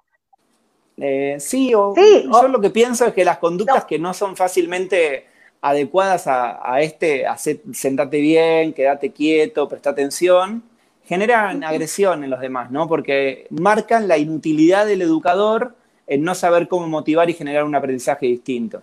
Eh, 0.97 1.37
sí, 1.39 1.75
o, 1.75 1.95
yo 1.97 2.49
lo 2.49 2.61
que 2.61 2.71
pienso 2.71 3.07
es 3.07 3.15
que 3.15 3.25
las 3.25 3.39
conductas 3.39 3.85
que 3.85 3.99
no 3.99 4.13
son 4.15 4.37
fácilmente 4.37 5.27
adecuadas 5.61 6.27
a, 6.27 6.81
este, 6.81 7.27
a 7.27 7.37
sentate 7.37 8.21
bien, 8.21 8.73
quédate 8.73 9.11
quieto, 9.11 9.69
presta 9.69 9.91
atención, 9.91 10.63
generan 11.05 11.65
agresión 11.65 12.23
en 12.23 12.31
los 12.31 12.41
demás, 12.41 12.71
¿no? 12.71 12.87
Porque 12.87 13.47
marcan 13.51 14.09
la 14.09 14.19
inutilidad 14.19 14.87
del 14.87 15.03
educador 15.03 15.75
en 16.07 16.23
no 16.23 16.35
saber 16.35 16.69
cómo 16.69 16.87
motivar 16.87 17.29
y 17.31 17.35
generar 17.35 17.65
un 17.65 17.75
aprendizaje 17.75 18.27
distinto. 18.27 18.83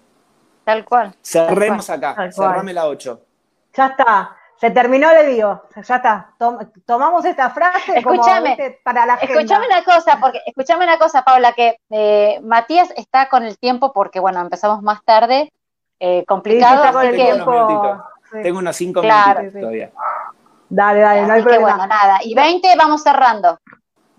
Tal 0.65 0.83
cual. 0.83 1.15
Cerremos 1.21 1.89
acá, 1.89 2.29
cerrame 2.31 2.73
la 2.73 2.87
8. 2.87 3.21
Ya 3.73 3.85
está, 3.87 4.35
se 4.57 4.71
terminó 4.71 5.11
el 5.11 5.27
envío, 5.27 5.63
ya 5.75 5.95
está. 5.95 6.31
tomamos 6.85 7.23
esta 7.23 7.51
frase 7.51 7.99
escúchame, 7.99 8.79
para 8.83 9.05
la 9.05 9.17
gente. 9.17 9.33
Escúchame 9.33 9.67
una 9.67 9.83
cosa, 9.83 10.17
porque 10.19 10.41
escúchame 10.45 10.85
una 10.85 10.97
cosa, 10.97 11.23
Paula, 11.23 11.53
que 11.53 11.77
eh, 11.91 12.39
Matías 12.41 12.89
está 12.95 13.29
con 13.29 13.43
el 13.43 13.59
tiempo 13.59 13.93
porque 13.93 14.19
bueno, 14.19 14.41
empezamos 14.41 14.81
más 14.81 15.03
tarde, 15.05 15.53
eh, 15.99 16.25
complicado. 16.25 16.99
Tengo 18.41 18.59
unos 18.59 18.75
5 18.75 19.01
minutos 19.01 19.53
todavía. 19.53 19.91
Dale, 20.67 20.99
dale, 20.99 21.21
no 21.27 21.33
hay 21.33 21.43
problema. 21.43 21.67
bueno, 21.67 21.87
nada. 21.87 22.19
Y 22.23 22.33
20 22.33 22.75
vamos 22.75 23.03
cerrando. 23.03 23.59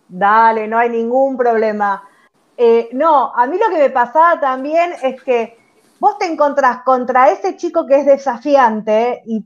Dale, 0.08 0.68
no 0.68 0.78
hay 0.78 0.90
ningún 0.90 1.36
problema. 1.36 2.08
Eh, 2.56 2.88
no, 2.92 3.34
a 3.34 3.46
mí 3.46 3.58
lo 3.58 3.68
que 3.68 3.78
me 3.78 3.90
pasaba 3.90 4.38
también 4.38 4.94
es 5.02 5.22
que 5.22 5.58
vos 5.98 6.18
te 6.18 6.26
encontrás 6.26 6.82
contra 6.82 7.30
ese 7.30 7.56
chico 7.56 7.86
que 7.86 7.98
es 7.98 8.06
desafiante 8.06 9.22
y, 9.26 9.44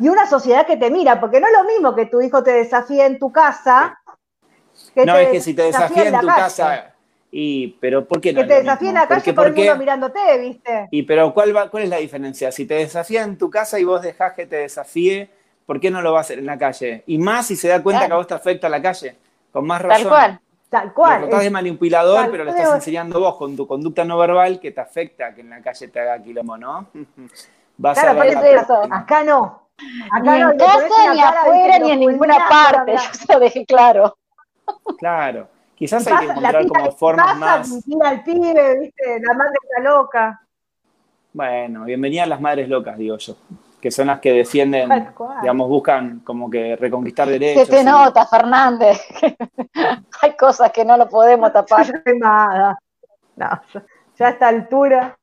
una 0.00 0.26
sociedad 0.26 0.66
que 0.66 0.76
te 0.76 0.90
mira, 0.90 1.20
porque 1.20 1.40
no 1.40 1.46
es 1.46 1.52
lo 1.52 1.64
mismo 1.64 1.94
que 1.94 2.06
tu 2.06 2.20
hijo 2.20 2.42
te 2.42 2.52
desafíe 2.52 3.04
en 3.04 3.18
tu 3.18 3.30
casa. 3.30 4.00
Que 4.94 5.04
no, 5.04 5.16
es 5.16 5.28
que 5.28 5.40
si 5.40 5.54
te 5.54 5.62
desafía 5.62 6.08
en, 6.08 6.20
tu 6.20 6.26
casa, 6.26 6.94
y, 7.30 7.76
pero 7.80 8.06
¿por 8.06 8.20
qué 8.20 8.32
no? 8.32 8.40
Que 8.40 8.46
te 8.46 8.54
desafíe 8.54 8.88
en 8.88 8.94
la 8.94 9.06
calle 9.06 9.34
por 9.34 9.46
el 9.48 9.54
mundo 9.54 9.76
mirándote, 9.76 10.38
¿viste? 10.40 10.88
Y 10.90 11.02
pero 11.02 11.34
¿cuál, 11.34 11.54
va, 11.54 11.68
¿cuál 11.68 11.82
es 11.82 11.88
la 11.90 11.98
diferencia? 11.98 12.50
Si 12.52 12.64
te 12.64 12.74
desafía 12.74 13.22
en 13.22 13.36
tu 13.36 13.50
casa 13.50 13.78
y 13.78 13.84
vos 13.84 14.00
dejás 14.00 14.32
que 14.32 14.46
te 14.46 14.56
desafíe, 14.56 15.28
¿por 15.66 15.80
qué 15.80 15.90
no 15.90 16.00
lo 16.00 16.12
va 16.12 16.18
a 16.18 16.20
hacer 16.22 16.38
en 16.38 16.46
la 16.46 16.56
calle? 16.56 17.02
Y 17.06 17.18
más 17.18 17.46
si 17.46 17.56
se 17.56 17.68
da 17.68 17.82
cuenta 17.82 18.06
que 18.06 18.12
a 18.12 18.16
vos 18.16 18.26
te 18.26 18.34
afecta 18.34 18.68
la 18.68 18.80
calle, 18.80 19.16
con 19.52 19.66
más 19.66 19.82
razón. 19.82 20.04
Tal 20.04 20.08
cual. 20.08 20.40
Tal 20.68 20.92
cual. 20.92 21.20
Lo 21.20 21.26
estás 21.26 21.42
de 21.42 21.50
manipulador, 21.50 22.30
pero 22.30 22.44
lo 22.44 22.50
estás 22.50 22.74
enseñando 22.74 23.20
vos 23.20 23.36
con 23.36 23.56
tu 23.56 23.66
conducta 23.66 24.04
no 24.04 24.18
verbal 24.18 24.60
que 24.60 24.70
te 24.70 24.80
afecta 24.80 25.34
que 25.34 25.40
en 25.40 25.50
la 25.50 25.62
calle 25.62 25.88
te 25.88 26.00
haga 26.00 26.22
quilombo, 26.22 26.58
¿no? 26.58 26.88
Vas 27.78 27.98
a 27.98 28.12
ver 28.12 28.36
eso. 28.44 28.82
Acá 28.90 29.24
no. 29.24 29.68
Acá 30.10 30.34
ni 30.34 30.42
en 30.42 30.58
casa, 30.58 31.14
ni 31.14 31.20
afuera, 31.20 31.78
ni 31.78 31.90
en 31.92 32.00
ninguna 32.00 32.48
parte. 32.48 32.92
Yo 32.92 33.14
se 33.14 33.32
lo 33.32 33.40
dejé 33.40 33.64
claro. 33.64 34.18
Claro. 34.98 35.48
Quizás 35.76 36.06
hay 36.08 36.26
que 36.26 36.32
encontrar 36.32 36.66
como 36.66 36.92
formas 36.92 37.36
más. 37.36 37.72
al 38.04 38.24
pibe, 38.24 38.80
¿viste? 38.80 39.20
La 39.20 39.34
madre 39.34 39.54
está 39.62 39.82
loca. 39.82 40.42
Bueno, 41.32 41.84
bienvenida 41.84 42.24
a 42.24 42.26
las 42.26 42.40
madres 42.40 42.68
locas, 42.68 42.98
digo 42.98 43.16
yo 43.16 43.36
que 43.80 43.90
son 43.90 44.08
las 44.08 44.20
que 44.20 44.32
defienden, 44.32 44.88
digamos, 45.40 45.68
buscan 45.68 46.20
como 46.20 46.50
que 46.50 46.76
reconquistar 46.76 47.28
derechos. 47.28 47.68
Se 47.68 47.76
te 47.76 47.84
nota, 47.84 48.26
Fernández. 48.26 49.00
Hay 50.22 50.36
cosas 50.36 50.72
que 50.72 50.84
no 50.84 50.96
lo 50.96 51.08
podemos 51.08 51.52
tapar. 51.52 51.86
Nada. 52.18 52.78
No, 53.36 53.48
ya 54.18 54.26
a 54.26 54.30
esta 54.30 54.48
altura. 54.48 55.16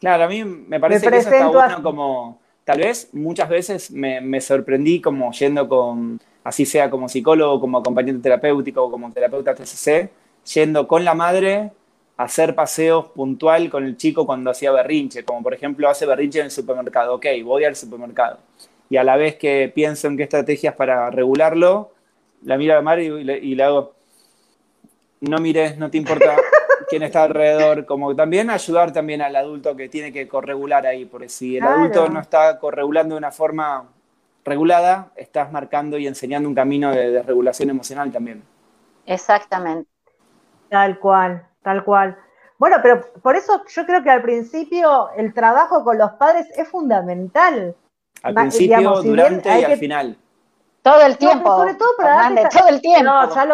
Claro, 0.00 0.24
a 0.24 0.28
mí 0.28 0.42
me 0.44 0.80
parece 0.80 1.08
que 1.08 1.18
eso 1.18 1.30
está 1.30 1.48
bueno 1.48 1.82
como, 1.82 2.40
tal 2.64 2.78
vez 2.78 3.10
muchas 3.12 3.48
veces 3.48 3.90
me, 3.90 4.40
sorprendí 4.40 5.00
como 5.00 5.30
yendo 5.32 5.68
con, 5.68 6.18
así 6.42 6.64
sea 6.64 6.90
como 6.90 7.08
psicólogo, 7.08 7.60
como 7.60 7.78
acompañante 7.78 8.22
terapéutico 8.22 8.84
o 8.84 8.90
como 8.90 9.12
terapeuta 9.12 9.54
TCC, 9.54 10.10
yendo 10.54 10.88
con 10.88 11.04
la 11.04 11.14
madre 11.14 11.72
hacer 12.16 12.54
paseos 12.54 13.06
puntual 13.06 13.70
con 13.70 13.84
el 13.84 13.96
chico 13.96 14.26
cuando 14.26 14.50
hacía 14.50 14.70
berrinche, 14.72 15.24
como 15.24 15.42
por 15.42 15.54
ejemplo 15.54 15.88
hace 15.88 16.06
berrinche 16.06 16.40
en 16.40 16.46
el 16.46 16.50
supermercado, 16.50 17.14
ok, 17.14 17.26
voy 17.44 17.64
al 17.64 17.76
supermercado. 17.76 18.38
Y 18.90 18.96
a 18.96 19.04
la 19.04 19.16
vez 19.16 19.36
que 19.36 19.72
pienso 19.74 20.08
en 20.08 20.16
qué 20.16 20.24
estrategias 20.24 20.74
para 20.74 21.10
regularlo, 21.10 21.92
la 22.44 22.56
miro 22.58 22.74
a 22.74 22.76
la 22.76 22.82
madre 22.82 23.04
y 23.04 23.54
le, 23.54 23.64
hago, 23.64 23.94
no 25.20 25.38
mires, 25.38 25.78
no 25.78 25.90
te 25.90 25.96
importa 25.96 26.36
quién 26.88 27.02
está 27.02 27.24
alrededor, 27.24 27.86
como 27.86 28.14
también 28.14 28.50
ayudar 28.50 28.92
también 28.92 29.22
al 29.22 29.34
adulto 29.34 29.74
que 29.76 29.88
tiene 29.88 30.12
que 30.12 30.28
corregular 30.28 30.86
ahí, 30.86 31.06
porque 31.06 31.28
si 31.28 31.56
el 31.56 31.64
adulto 31.64 32.08
no 32.08 32.20
está 32.20 32.58
corregulando 32.58 33.14
de 33.14 33.18
una 33.18 33.32
forma 33.32 33.88
regulada, 34.44 35.10
estás 35.16 35.52
marcando 35.52 35.96
y 35.98 36.06
enseñando 36.06 36.48
un 36.48 36.54
camino 36.54 36.90
de 36.90 37.12
desregulación 37.12 37.70
emocional 37.70 38.12
también. 38.12 38.42
Exactamente. 39.06 39.88
Tal 40.68 40.98
cual. 40.98 41.46
Tal 41.62 41.84
cual. 41.84 42.18
Bueno, 42.58 42.76
pero 42.82 43.00
por 43.22 43.36
eso 43.36 43.64
yo 43.66 43.86
creo 43.86 44.02
que 44.02 44.10
al 44.10 44.22
principio 44.22 45.10
el 45.16 45.34
trabajo 45.34 45.82
con 45.82 45.98
los 45.98 46.12
padres 46.12 46.46
es 46.56 46.68
fundamental. 46.68 47.74
Al 48.22 48.34
principio, 48.34 49.02
durante 49.02 49.60
y 49.60 49.64
al 49.64 49.78
final. 49.78 50.16
Todo 50.82 51.00
el 51.02 51.16
tiempo. 51.16 51.56
sobre 51.56 51.74
todo 51.74 51.88
para 51.96 52.48
todo 52.48 52.68
el 52.68 52.80
tiempo. 52.80 53.04
No, 53.04 53.34
ya 53.34 53.44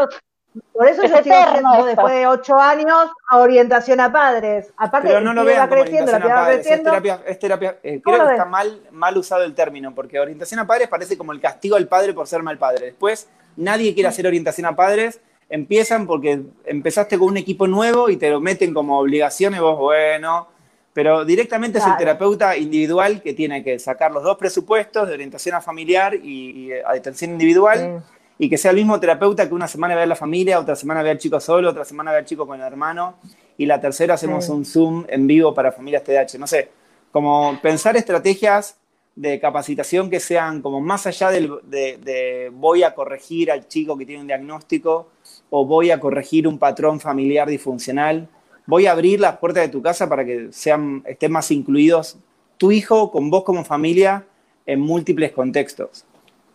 por 0.73 0.89
eso 0.89 1.03
yo 1.03 1.17
estoy 1.17 1.33
haciendo 1.33 1.85
después 1.85 2.15
de 2.15 2.27
ocho 2.27 2.57
años 2.59 3.11
a 3.29 3.39
orientación 3.39 4.01
a 4.01 4.11
padres. 4.11 4.73
Aparte, 4.77 5.09
pero 5.09 5.21
no 5.21 5.35
lo 5.35 5.45
vean 5.45 5.69
como 5.69 5.83
orientación 5.83 6.23
a 6.23 6.35
padres, 6.35 6.67
es 6.67 6.83
terapia, 6.83 7.23
es 7.27 7.39
terapia 7.39 7.79
eh, 7.83 8.01
creo 8.03 8.27
que 8.27 8.33
está 8.33 8.45
mal, 8.45 8.83
mal 8.91 9.17
usado 9.17 9.45
el 9.45 9.55
término, 9.55 9.95
porque 9.95 10.19
orientación 10.19 10.61
a 10.61 10.67
padres 10.67 10.89
parece 10.89 11.19
como 11.19 11.33
el 11.33 11.41
castigo 11.41 11.77
al 11.77 11.87
padre 11.89 12.15
por 12.15 12.27
ser 12.27 12.43
mal 12.43 12.59
padre. 12.59 12.87
Después, 12.87 13.29
nadie 13.57 13.95
quiere 13.95 14.09
hacer 14.09 14.27
orientación 14.27 14.67
a 14.67 14.77
padres 14.77 15.21
empiezan 15.49 16.07
porque 16.07 16.41
empezaste 16.65 17.19
con 17.19 17.29
un 17.29 17.37
equipo 17.37 17.67
nuevo 17.67 18.11
y 18.11 18.17
te 18.17 18.31
lo 18.31 18.41
meten 18.41 18.75
como 18.75 18.99
obligación 18.99 19.55
y 19.55 19.59
vos, 19.59 19.79
bueno, 19.79 20.49
pero 20.93 21.25
directamente 21.25 21.79
es 21.79 21.87
el 21.87 21.97
terapeuta 21.97 22.57
individual 22.57 23.23
que 23.23 23.33
tiene 23.33 23.63
que 23.63 23.79
sacar 23.79 24.11
los 24.11 24.23
dos 24.23 24.37
presupuestos 24.37 25.07
de 25.07 25.15
orientación 25.15 25.55
a 25.55 25.61
familiar 25.61 26.15
y, 26.15 26.73
a 26.73 26.91
atención 26.91 27.31
individual 27.33 28.03
y 28.39 28.49
que 28.49 28.59
sea 28.59 28.71
el 28.71 28.77
mismo 28.77 28.99
terapeuta 28.99 29.49
que 29.49 29.55
una 29.55 29.69
semana 29.69 29.95
ve 29.95 30.03
a 30.03 30.07
la 30.07 30.17
familia, 30.17 30.61
otra 30.61 30.77
semana 30.77 31.03
ve 31.03 31.11
al 31.11 31.19
chico 31.19 31.41
solo, 31.41 31.71
otra 31.71 31.85
semana 31.85 32.13
ve 32.13 32.19
al 32.19 32.25
chico 32.25 32.47
con 32.47 32.61
el 32.61 32.67
hermano 32.67 33.17
y 33.57 33.67
la 33.67 33.81
tercera 33.81 34.15
hacemos 34.15 34.49
un 34.49 34.65
Zoom 34.65 35.05
en 35.09 35.27
vivo 35.27 35.55
para 35.55 35.73
familias 35.73 36.05
TDAH. 36.05 36.39
No 36.39 36.47
sé, 36.47 36.69
como 37.11 37.59
pensar 37.61 37.97
estrategias 37.97 38.77
de 39.17 39.41
capacitación 39.41 40.09
que 40.09 40.21
sean 40.21 40.63
como 40.63 40.81
más 40.81 41.07
allá 41.09 41.31
del, 41.31 41.51
de, 41.65 42.51
voy 42.55 42.85
a 42.85 42.95
corregir 42.95 43.51
al 43.51 43.67
chico 43.67 43.99
que 43.99 44.07
tiene 44.07 44.21
un 44.21 44.29
diagnóstico 44.29 45.09
o 45.51 45.65
voy 45.65 45.91
a 45.91 46.01
corregir 46.01 46.47
un 46.47 46.59
patrón 46.59 47.01
familiar 47.01 47.49
disfuncional, 47.49 48.29
voy 48.67 48.87
a 48.87 48.93
abrir 48.93 49.21
las 49.21 49.39
puertas 49.39 49.65
de 49.65 49.69
tu 49.69 49.83
casa 49.83 50.09
para 50.09 50.25
que 50.25 50.49
sean, 50.53 51.03
estén 51.07 51.33
más 51.33 51.51
incluidos 51.51 52.19
tu 52.59 52.73
hijo 52.73 53.11
con 53.11 53.31
vos 53.31 53.45
como 53.45 53.65
familia 53.65 54.25
en 54.67 54.81
múltiples 54.81 55.33
contextos. 55.33 56.05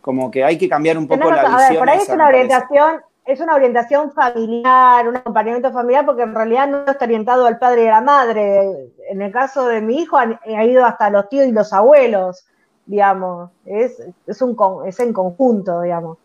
Como 0.00 0.30
que 0.30 0.44
hay 0.44 0.58
que 0.58 0.68
cambiar 0.68 0.98
un 0.98 1.08
poco 1.08 1.30
la 1.30 1.42
visión. 1.42 1.68
Ver, 1.70 1.78
por 1.78 1.90
ahí 1.90 1.98
es 1.98 2.08
una 2.10 2.28
orientación, 2.28 3.00
es 3.24 3.40
una 3.40 3.54
orientación 3.54 4.12
familiar, 4.12 5.08
un 5.08 5.16
acompañamiento 5.16 5.72
familiar, 5.72 6.04
porque 6.04 6.22
en 6.22 6.34
realidad 6.34 6.68
no 6.68 6.84
está 6.86 7.06
orientado 7.06 7.46
al 7.46 7.58
padre 7.58 7.84
y 7.84 7.88
a 7.88 7.92
la 7.92 8.00
madre. 8.02 8.92
En 9.08 9.22
el 9.22 9.32
caso 9.32 9.66
de 9.66 9.80
mi 9.80 10.02
hijo 10.02 10.18
ha 10.18 10.64
ido 10.64 10.84
hasta 10.84 11.08
los 11.08 11.28
tíos 11.30 11.46
y 11.46 11.52
los 11.52 11.72
abuelos 11.72 12.44
digamos, 12.86 13.50
es, 13.64 14.02
es, 14.26 14.42
un, 14.42 14.56
es 14.86 15.00
en 15.00 15.12
conjunto, 15.12 15.80
digamos. 15.80 16.18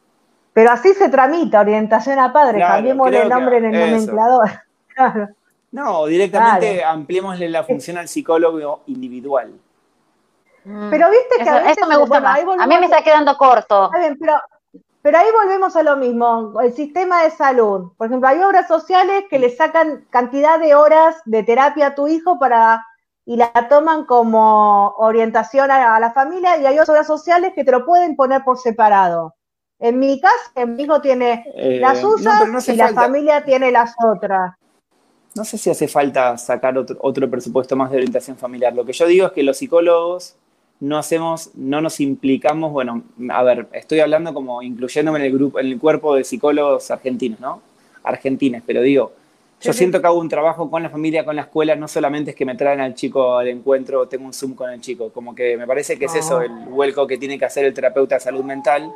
Pero 0.59 0.71
así 0.71 0.93
se 0.93 1.07
tramita 1.07 1.61
orientación 1.61 2.19
a 2.19 2.33
padre, 2.33 2.59
cambiémosle 2.59 3.21
el 3.21 3.29
nombre 3.29 3.57
en 3.59 3.73
el 3.73 3.91
nomenclador. 3.91 4.49
No, 5.71 6.07
directamente 6.07 6.83
ampliémosle 6.83 7.47
la 7.47 7.63
función 7.63 7.97
al 7.99 8.07
psicólogo 8.07 8.81
individual. 8.87 9.53
Mm. 10.65 10.89
Pero 10.89 11.11
viste 11.11 11.43
que 11.43 11.49
a 11.49 11.61
veces, 11.61 11.87
me 11.87 11.95
gusta 11.95 12.19
más. 12.19 12.39
A 12.59 12.67
mí 12.67 12.77
me 12.77 12.85
está 12.85 13.03
quedando 13.03 13.37
corto. 13.37 13.89
pero, 14.19 14.33
pero 15.01 15.17
ahí 15.17 15.27
volvemos 15.31 15.75
a 15.77 15.83
lo 15.83 15.95
mismo, 15.95 16.59
el 16.59 16.73
sistema 16.73 17.21
de 17.23 17.29
salud. 17.29 17.93
Por 17.97 18.07
ejemplo, 18.07 18.27
hay 18.27 18.39
obras 18.41 18.67
sociales 18.67 19.25
que 19.29 19.39
le 19.39 19.51
sacan 19.51 20.07
cantidad 20.09 20.59
de 20.59 20.75
horas 20.75 21.21
de 21.25 21.43
terapia 21.43 21.87
a 21.87 21.95
tu 21.95 22.07
hijo 22.07 22.37
para 22.37 22.83
y 23.25 23.37
la 23.37 23.51
toman 23.69 24.05
como 24.05 24.95
orientación 24.97 25.71
a, 25.71 25.99
la 25.99 26.11
familia 26.11 26.57
y 26.57 26.65
hay 26.65 26.79
otras 26.79 27.05
sociales 27.05 27.53
que 27.55 27.63
te 27.63 27.71
lo 27.71 27.85
pueden 27.85 28.15
poner 28.15 28.43
por 28.43 28.57
separado. 28.57 29.35
En 29.79 29.97
mi 29.97 30.19
caso, 30.19 30.67
mi 30.67 30.83
hijo 30.83 30.99
tiene 31.01 31.45
eh, 31.55 31.79
las 31.79 32.01
suyas 32.01 32.67
y 32.67 32.75
la 32.75 32.89
familia 32.89 33.43
tiene 33.45 33.71
las 33.71 33.95
otras. 34.03 34.53
No 35.35 35.45
sé 35.45 35.57
si 35.57 35.69
hace 35.69 35.87
falta 35.87 36.37
sacar 36.37 36.77
otro, 36.77 36.97
otro 36.99 37.29
presupuesto 37.29 37.75
más 37.75 37.89
de 37.91 37.97
orientación 37.97 38.35
familiar. 38.35 38.73
Lo 38.73 38.85
que 38.85 38.93
yo 38.93 39.07
digo 39.07 39.27
es 39.27 39.31
que 39.31 39.43
los 39.43 39.57
psicólogos 39.57 40.35
no 40.79 40.97
hacemos, 40.97 41.51
no 41.55 41.81
nos 41.81 41.99
implicamos, 41.99 42.71
bueno, 42.71 43.03
a 43.29 43.43
ver, 43.43 43.67
estoy 43.73 43.99
hablando 43.99 44.33
como 44.33 44.61
incluyéndome 44.61 45.19
en 45.19 45.25
el 45.25 45.33
grupo, 45.33 45.59
en 45.59 45.67
el 45.67 45.79
cuerpo 45.79 46.15
de 46.15 46.23
psicólogos 46.23 46.89
argentinos, 46.91 47.39
¿no? 47.39 47.61
Argentines, 48.03 48.63
pero 48.65 48.81
digo, 48.81 49.11
yo 49.61 49.73
siento 49.73 49.99
que 49.99 50.07
hago 50.07 50.17
un 50.17 50.29
trabajo 50.29 50.71
con 50.71 50.81
la 50.81 50.89
familia, 50.89 51.25
con 51.25 51.35
la 51.35 51.41
escuela, 51.41 51.75
no 51.75 51.89
solamente 51.89 52.31
es 52.31 52.37
que 52.37 52.45
me 52.45 52.55
traen 52.55 52.79
al 52.79 52.95
chico 52.95 53.37
al 53.37 53.49
encuentro, 53.49 54.07
tengo 54.07 54.25
un 54.25 54.33
Zoom 54.33 54.55
con 54.55 54.69
el 54.69 54.79
chico, 54.79 55.09
como 55.09 55.35
que 55.35 55.57
me 55.57 55.67
parece 55.67 55.99
que 55.99 56.05
es 56.05 56.15
eso 56.15 56.41
el 56.41 56.51
vuelco 56.69 57.05
que 57.05 57.17
tiene 57.17 57.37
que 57.37 57.43
hacer 57.43 57.65
el 57.65 57.73
terapeuta 57.73 58.15
de 58.15 58.21
salud 58.21 58.43
mental, 58.45 58.89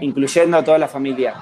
incluyendo 0.00 0.56
a 0.56 0.64
toda 0.64 0.78
la 0.78 0.88
familia. 0.88 1.34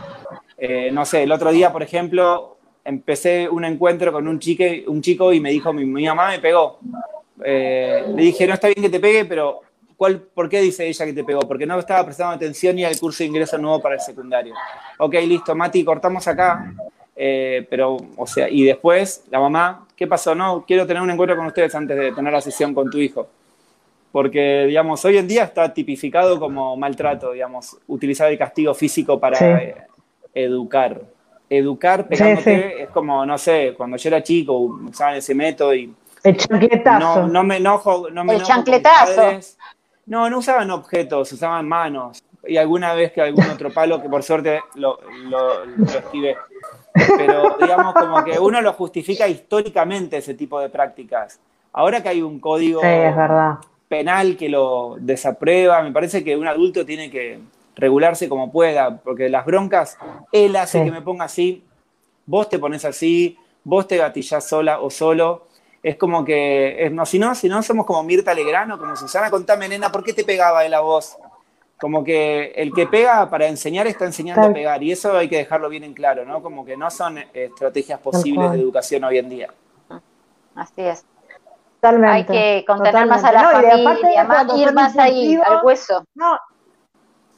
Eh, 0.56 0.90
no 0.92 1.04
sé, 1.04 1.24
el 1.24 1.32
otro 1.32 1.50
día, 1.50 1.72
por 1.72 1.82
ejemplo, 1.82 2.56
empecé 2.84 3.48
un 3.48 3.64
encuentro 3.64 4.12
con 4.12 4.28
un, 4.28 4.38
chico 4.38 5.32
y 5.32 5.40
me 5.40 5.50
dijo, 5.50 5.72
mi, 5.72 5.84
mamá 5.84 6.28
me 6.28 6.38
pegó. 6.38 6.78
Eh, 7.44 8.04
le 8.14 8.22
dije, 8.22 8.46
no 8.46 8.54
está 8.54 8.68
bien 8.68 8.82
que 8.82 8.88
te 8.88 9.00
pegue, 9.00 9.24
pero 9.24 9.60
¿cuál, 9.96 10.20
¿por 10.20 10.48
qué 10.48 10.60
dice 10.60 10.86
ella 10.86 11.06
que 11.06 11.12
te 11.12 11.24
pegó? 11.24 11.40
Porque 11.40 11.66
no 11.66 11.78
estaba 11.78 12.04
prestando 12.04 12.34
atención 12.34 12.76
ni 12.76 12.84
al 12.84 12.98
curso 12.98 13.24
de 13.24 13.28
ingreso 13.28 13.58
nuevo 13.58 13.80
para 13.80 13.96
el 13.96 14.00
secundario. 14.00 14.54
Ok, 14.98 15.14
listo, 15.14 15.54
Mati, 15.54 15.84
cortamos 15.84 16.26
acá 16.28 16.72
Eh, 17.14 17.66
pero, 17.68 17.98
o 18.16 18.26
sea, 18.26 18.48
y 18.48 18.64
después 18.64 19.24
la 19.30 19.38
mamá, 19.38 19.86
¿qué 19.94 20.06
pasó? 20.06 20.34
No, 20.34 20.64
quiero 20.66 20.86
tener 20.86 21.02
un 21.02 21.10
encuentro 21.10 21.36
con 21.36 21.46
ustedes 21.46 21.74
antes 21.74 21.96
de 21.96 22.12
tener 22.12 22.32
la 22.32 22.40
sesión 22.40 22.72
con 22.72 22.90
tu 22.90 22.98
hijo. 22.98 23.28
Porque, 24.12 24.66
digamos, 24.66 25.02
hoy 25.06 25.16
en 25.16 25.26
día 25.26 25.44
está 25.44 25.72
tipificado 25.72 26.38
como 26.38 26.76
maltrato, 26.76 27.32
digamos, 27.32 27.78
utilizar 27.88 28.30
el 28.30 28.36
castigo 28.36 28.74
físico 28.74 29.18
para 29.18 29.38
eh, 29.40 29.74
educar. 30.34 31.00
Educar 31.48 32.06
pegándote 32.06 32.82
es 32.82 32.90
como, 32.90 33.24
no 33.24 33.38
sé, 33.38 33.74
cuando 33.76 33.96
yo 33.96 34.08
era 34.08 34.22
chico 34.22 34.58
usaban 34.58 35.16
ese 35.16 35.34
método 35.34 35.74
y... 35.74 35.94
El 36.22 36.36
chancletazo. 36.36 37.26
No, 37.26 37.42
me 37.42 37.56
enojo, 37.56 38.10
no 38.10 38.22
me 38.22 38.34
El 38.34 38.42
chancletazo. 38.42 39.40
No, 40.06 40.28
no 40.28 40.38
usaban 40.38 40.70
objetos, 40.70 41.32
usaban 41.32 41.66
manos. 41.66 42.22
Y 42.46 42.56
alguna 42.56 42.92
vez 42.92 43.12
que 43.12 43.22
algún 43.22 43.46
otro 43.46 43.72
palo, 43.72 44.02
que 44.02 44.08
por 44.08 44.22
suerte 44.22 44.60
lo, 44.74 44.98
lo, 45.30 45.64
lo 45.64 45.84
esquivé. 45.84 46.36
Pero 47.16 47.56
digamos 47.60 47.94
como 47.94 48.22
que 48.24 48.38
uno 48.38 48.60
lo 48.60 48.72
justifica 48.74 49.26
históricamente 49.26 50.18
ese 50.18 50.34
tipo 50.34 50.60
de 50.60 50.68
prácticas. 50.68 51.40
Ahora 51.72 52.02
que 52.02 52.10
hay 52.10 52.20
un 52.22 52.38
código 52.38 52.80
penal 53.92 54.38
que 54.38 54.48
lo 54.48 54.96
desaprueba, 54.98 55.82
me 55.82 55.92
parece 55.92 56.24
que 56.24 56.34
un 56.34 56.48
adulto 56.48 56.86
tiene 56.86 57.10
que 57.10 57.40
regularse 57.76 58.26
como 58.26 58.50
pueda, 58.50 58.96
porque 58.96 59.28
las 59.28 59.44
broncas, 59.44 59.98
él 60.32 60.56
hace 60.56 60.82
que 60.82 60.90
me 60.90 61.02
ponga 61.02 61.26
así, 61.26 61.62
vos 62.24 62.48
te 62.48 62.58
pones 62.58 62.86
así, 62.86 63.36
vos 63.62 63.86
te 63.86 63.98
gatillás 63.98 64.48
sola 64.48 64.80
o 64.80 64.88
solo. 64.88 65.46
Es 65.82 65.96
como 65.96 66.24
que, 66.24 66.88
no, 66.90 67.04
si 67.04 67.18
no, 67.18 67.34
si 67.34 67.50
no 67.50 67.62
somos 67.62 67.84
como 67.84 68.02
Mirta 68.02 68.32
Legrano, 68.32 68.78
como 68.78 68.96
Susana, 68.96 69.28
contame, 69.30 69.68
nena, 69.68 69.92
¿por 69.92 70.02
qué 70.02 70.14
te 70.14 70.24
pegaba 70.24 70.64
él 70.64 70.72
a 70.72 70.80
vos? 70.80 71.18
como 71.78 72.04
que 72.04 72.52
el 72.54 72.72
que 72.72 72.86
pega 72.86 73.28
para 73.28 73.48
enseñar 73.48 73.88
está 73.88 74.04
enseñando 74.04 74.46
a 74.46 74.52
pegar 74.52 74.84
y 74.84 74.92
eso 74.92 75.16
hay 75.16 75.28
que 75.28 75.38
dejarlo 75.38 75.68
bien 75.68 75.82
en 75.82 75.94
claro, 75.94 76.24
¿no? 76.24 76.40
Como 76.40 76.64
que 76.64 76.76
no 76.76 76.88
son 76.92 77.18
eh, 77.18 77.26
estrategias 77.34 77.98
posibles 77.98 78.52
de 78.52 78.60
educación 78.60 79.02
hoy 79.02 79.18
en 79.18 79.28
día. 79.28 79.50
Así 80.54 80.80
es. 80.82 81.04
Totalmente, 81.82 82.32
hay 82.32 82.60
que 82.60 82.64
contener 82.64 83.06
más 83.06 83.24
a 83.24 83.32
la 83.32 83.48
familia, 83.48 84.24
más, 84.24 84.56
ir 84.56 84.72
más 84.72 84.96
ahí, 84.96 85.36
al 85.44 85.64
hueso. 85.64 86.04
No, 86.14 86.38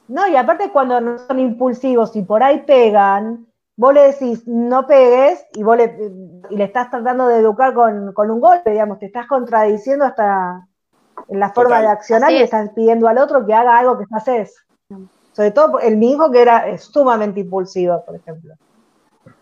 no, 0.08 0.28
y 0.28 0.36
aparte 0.36 0.70
cuando 0.70 1.00
no 1.00 1.18
son 1.18 1.38
impulsivos 1.38 2.14
y 2.14 2.20
por 2.20 2.42
ahí 2.42 2.60
pegan, 2.66 3.46
vos 3.74 3.94
le 3.94 4.02
decís 4.02 4.46
no 4.46 4.86
pegues 4.86 5.46
y 5.54 5.62
vos 5.62 5.78
le, 5.78 5.96
y 6.50 6.56
le 6.56 6.64
estás 6.64 6.90
tratando 6.90 7.26
de 7.26 7.38
educar 7.38 7.72
con, 7.72 8.12
con 8.12 8.30
un 8.30 8.38
golpe, 8.38 8.72
digamos, 8.72 8.98
te 8.98 9.06
estás 9.06 9.26
contradiciendo 9.26 10.04
hasta 10.04 10.68
en 11.28 11.40
la 11.40 11.50
forma 11.50 11.80
de 11.80 11.86
accionar 11.86 12.30
y 12.30 12.42
estás 12.42 12.68
pidiendo 12.74 13.08
al 13.08 13.16
otro 13.16 13.46
que 13.46 13.54
haga 13.54 13.78
algo 13.78 13.96
que 13.96 14.04
no 14.10 14.16
haces. 14.18 14.62
Sobre 15.32 15.52
todo 15.52 15.80
el 15.80 15.96
mi 15.96 16.12
hijo 16.12 16.30
que 16.30 16.42
era 16.42 16.76
sumamente 16.76 17.40
impulsivo, 17.40 18.04
por 18.04 18.16
ejemplo. 18.16 18.54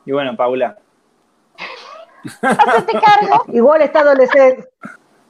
Y 0.04 0.12
bueno, 0.12 0.36
Paula. 0.36 0.78
Cargo. 2.40 3.44
Igual 3.48 3.82
está 3.82 4.00
adolescente. 4.00 4.68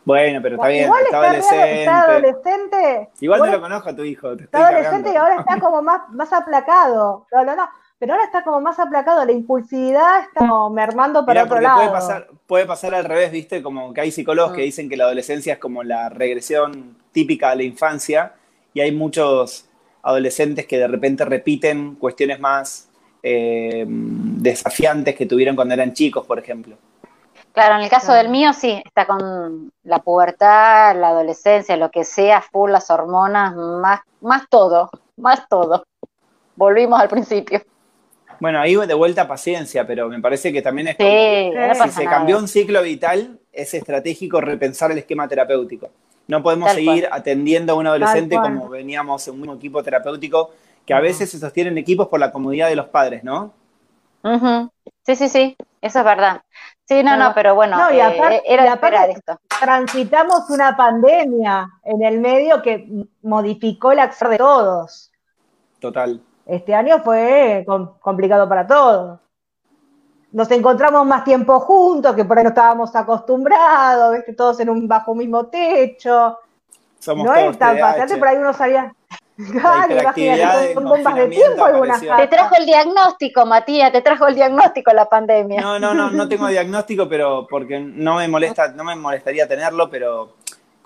Bueno, 0.05 0.41
pero 0.43 0.57
está 0.57 0.69
bien, 0.69 0.91
está, 1.05 1.19
adolescente. 1.19 1.81
Está 1.81 2.01
adolescente. 2.03 3.09
Igual 3.21 3.41
no 3.41 3.47
lo 3.47 3.61
conozco 3.61 3.89
a 3.91 3.97
tu 3.97 4.03
hijo. 4.03 4.33
está 4.33 4.69
adolescente 4.69 5.13
y 5.13 5.17
ahora 5.17 5.37
está 5.41 5.61
como 5.61 5.81
más, 5.83 6.09
más 6.11 6.33
aplacado. 6.33 7.27
No, 7.33 7.45
no, 7.45 7.57
no 7.57 7.69
pero 8.03 8.15
ahora 8.15 8.25
está 8.25 8.43
como 8.43 8.61
más 8.61 8.81
aplacado, 8.81 9.25
la 9.25 9.31
impulsividad 9.31 10.23
está 10.23 10.41
como 10.41 10.71
mermando 10.71 11.25
para 11.25 11.45
otro 11.45 11.61
lado. 11.61 11.77
Puede 11.77 11.91
pasar, 11.93 12.29
puede 12.49 12.67
pasar 12.67 12.97
al 12.97 13.05
revés, 13.05 13.31
¿viste? 13.31 13.63
Como 13.63 13.95
que 13.95 14.01
hay 14.01 14.11
psicólogos 14.11 14.55
que 14.55 14.63
mm. 14.63 14.65
dicen 14.65 14.89
que 14.89 14.97
la 14.97 15.05
adolescencia 15.05 15.53
es 15.53 15.59
como 15.61 15.85
la 15.85 16.09
regresión 16.09 16.97
típica 17.13 17.51
de 17.51 17.57
la 17.59 17.63
infancia 17.63 18.35
y 18.75 18.81
hay 18.81 18.91
muchos 18.91 19.69
adolescentes 20.03 20.67
que 20.67 20.79
de 20.79 20.89
repente 20.89 21.25
repiten 21.25 21.95
cuestiones 21.95 22.41
más 22.41 22.89
eh, 23.23 23.85
desafiantes 23.87 25.15
que 25.15 25.27
tuvieron 25.27 25.55
cuando 25.57 25.75
eran 25.75 25.93
chicos, 25.93 26.27
por 26.27 26.39
ejemplo. 26.39 26.77
Claro, 27.53 27.77
en 27.77 27.83
el 27.83 27.91
caso 27.91 28.13
del 28.15 28.31
mío 28.31 28.53
sí, 28.55 28.83
está 28.85 29.07
con 29.07 29.71
la 29.85 29.99
pubertad, 29.99 30.97
la 30.99 31.09
adolescencia, 31.09 31.77
lo 31.77 31.91
que 31.91 32.05
sea, 32.05 32.41
full 32.41 32.71
las 32.71 32.91
hormonas, 32.91 33.55
más, 33.55 34.01
más 34.23 34.49
todo, 34.49 34.91
más 35.17 35.47
todo. 35.49 35.85
Volvimos 36.57 36.99
al 37.01 37.09
principio. 37.09 37.63
Bueno, 38.41 38.59
ahí 38.59 38.75
de 38.75 38.95
vuelta 38.95 39.29
paciencia, 39.29 39.87
pero 39.87 40.09
me 40.09 40.19
parece 40.21 40.53
que 40.53 40.63
también 40.63 40.89
es 40.89 40.97
si 40.97 41.91
se 41.91 42.05
cambió 42.07 42.39
un 42.39 42.49
ciclo 42.49 42.83
vital, 42.83 43.39
es 43.53 43.75
estratégico 43.75 44.41
repensar 44.41 44.91
el 44.91 44.99
esquema 44.99 45.29
terapéutico. 45.29 45.91
No 46.27 46.43
podemos 46.43 46.73
seguir 46.73 47.09
atendiendo 47.13 47.75
a 47.75 47.77
un 47.77 47.87
adolescente 47.87 48.37
como 48.37 48.69
veníamos 48.69 49.29
en 49.29 49.41
un 49.41 49.57
equipo 49.57 49.83
terapéutico, 49.83 50.51
que 50.87 50.95
a 50.95 51.01
veces 51.01 51.31
se 51.31 51.39
sostienen 51.39 51.79
equipos 51.79 52.09
por 52.09 52.21
la 52.21 52.33
comodidad 52.33 52.69
de 52.69 52.77
los 52.77 52.87
padres, 52.87 53.25
¿no? 53.25 53.53
Sí, 55.05 55.17
sí, 55.17 55.29
sí, 55.29 55.57
eso 55.81 55.99
es 55.99 56.05
verdad. 56.05 56.43
Sí, 56.85 57.03
no, 57.03 57.17
no, 57.17 57.33
pero 57.35 57.55
bueno, 57.55 57.77
no, 57.77 57.93
y 57.93 57.99
eh, 57.99 58.03
aparte, 58.03 58.43
era 58.47 59.07
esto. 59.07 59.41
Transitamos 59.61 60.51
una 60.51 60.77
pandemia 60.77 61.69
en 61.85 62.03
el 62.03 62.21
medio 62.21 62.61
que 62.61 63.07
modificó 63.23 63.95
la 63.95 64.05
acción 64.05 64.31
de 64.31 64.39
todos. 64.39 65.11
Total. 65.81 66.21
Este 66.47 66.75
año 66.75 66.99
fue 67.01 67.65
complicado 68.01 68.49
para 68.49 68.67
todos. 68.67 69.21
Nos 70.33 70.51
encontramos 70.51 71.07
más 71.07 71.25
tiempo 71.25 71.61
juntos, 71.61 72.15
que 72.15 72.25
por 72.25 72.39
ahí 72.39 72.45
no 72.45 72.51
estábamos 72.51 72.95
acostumbrados, 72.97 74.17
todos 74.37 74.61
en 74.61 74.71
un 74.71 74.89
bajo 74.89 75.15
mismo 75.15 75.47
techo. 75.47 76.39
no 77.07 77.35
es 77.35 77.59
tan 77.59 77.79
fácil, 77.79 78.19
por 78.19 78.29
ahí 78.29 78.37
uno 78.37 78.53
salía. 78.53 78.95
con 80.75 80.85
bombas 80.85 81.15
de 81.15 81.29
tiempo 81.29 81.65
Te 82.17 82.27
trajo 82.27 82.55
el 82.57 82.67
diagnóstico, 82.67 83.47
Matías, 83.47 83.91
te 83.91 84.03
trajo 84.03 84.27
el 84.27 84.35
diagnóstico 84.35 84.93
la 84.93 85.09
pandemia. 85.09 85.61
No, 85.61 85.79
no, 85.79 85.95
no, 85.95 86.11
no 86.11 86.29
tengo 86.29 86.47
diagnóstico, 86.49 87.09
pero 87.09 87.47
porque 87.49 87.81
no 87.81 88.17
me 88.17 88.29
molesta, 88.29 88.69
no 88.73 88.85
me 88.85 88.95
molestaría 88.95 89.49
tenerlo, 89.49 89.89
pero 89.89 90.35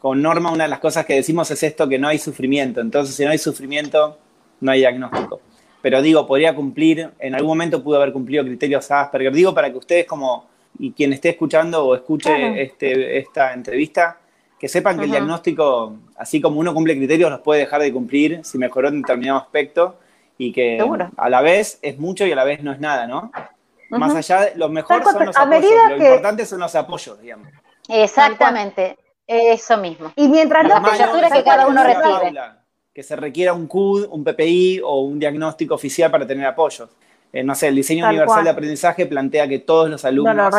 con 0.00 0.22
Norma 0.22 0.52
una 0.52 0.64
de 0.64 0.70
las 0.70 0.78
cosas 0.78 1.04
que 1.04 1.14
decimos 1.14 1.50
es 1.50 1.62
esto, 1.62 1.88
que 1.88 1.98
no 1.98 2.08
hay 2.08 2.18
sufrimiento. 2.18 2.80
Entonces, 2.80 3.16
si 3.16 3.24
no 3.24 3.30
hay 3.30 3.38
sufrimiento, 3.38 4.16
no 4.60 4.70
hay 4.70 4.80
diagnóstico. 4.80 5.40
Pero 5.82 6.02
digo, 6.02 6.26
podría 6.26 6.54
cumplir, 6.54 7.10
en 7.18 7.34
algún 7.34 7.48
momento 7.48 7.82
pudo 7.82 7.96
haber 7.96 8.12
cumplido 8.12 8.44
criterios 8.44 8.90
Asperger. 8.90 9.32
Digo, 9.32 9.54
para 9.54 9.70
que 9.70 9.78
ustedes 9.78 10.06
como, 10.06 10.46
y 10.78 10.92
quien 10.92 11.12
esté 11.12 11.30
escuchando 11.30 11.84
o 11.84 11.94
escuche 11.94 12.62
este, 12.62 13.18
esta 13.18 13.52
entrevista, 13.52 14.18
que 14.58 14.68
sepan 14.68 14.98
que 14.98 15.04
el 15.04 15.10
diagnóstico, 15.10 15.94
así 16.16 16.40
como 16.40 16.60
uno 16.60 16.72
cumple 16.72 16.96
criterios, 16.96 17.30
los 17.30 17.40
puede 17.40 17.60
dejar 17.60 17.82
de 17.82 17.92
cumplir 17.92 18.40
si 18.44 18.58
mejoró 18.58 18.88
en 18.88 19.02
determinado 19.02 19.38
aspecto 19.38 19.96
y 20.38 20.52
que 20.52 20.82
a 21.16 21.28
la 21.28 21.40
vez 21.42 21.78
es 21.82 21.98
mucho 21.98 22.26
y 22.26 22.32
a 22.32 22.36
la 22.36 22.44
vez 22.44 22.62
no 22.62 22.72
es 22.72 22.80
nada, 22.80 23.06
¿no? 23.06 23.30
Más 23.90 24.14
allá, 24.14 24.50
lo 24.56 24.68
mejor 24.68 25.04
son 25.04 25.26
los 25.26 25.36
apoyos, 25.36 25.72
lo 25.90 25.96
importante 25.96 26.46
son 26.46 26.60
los 26.60 26.74
apoyos, 26.74 27.20
digamos. 27.20 27.48
Exactamente, 27.88 28.98
eso 29.26 29.76
mismo. 29.76 30.12
Y 30.16 30.28
mientras 30.28 30.66
las 30.66 30.82
no, 30.82 30.90
que 31.30 31.44
cada 31.44 31.66
uno 31.68 31.82
recibe 31.84 32.34
que 32.96 33.02
se 33.02 33.14
requiera 33.14 33.52
un 33.52 33.66
CUD, 33.66 34.06
un 34.10 34.24
PPI 34.24 34.80
o 34.82 35.02
un 35.02 35.18
diagnóstico 35.18 35.74
oficial 35.74 36.10
para 36.10 36.26
tener 36.26 36.46
apoyos. 36.46 36.88
Eh, 37.36 37.44
no 37.44 37.54
sé, 37.54 37.68
el 37.68 37.74
diseño 37.74 38.08
universal 38.08 38.44
de 38.44 38.50
aprendizaje 38.50 39.04
plantea 39.04 39.46
que 39.46 39.58
todos 39.58 39.90
los 39.90 40.02
alumnos 40.06 40.54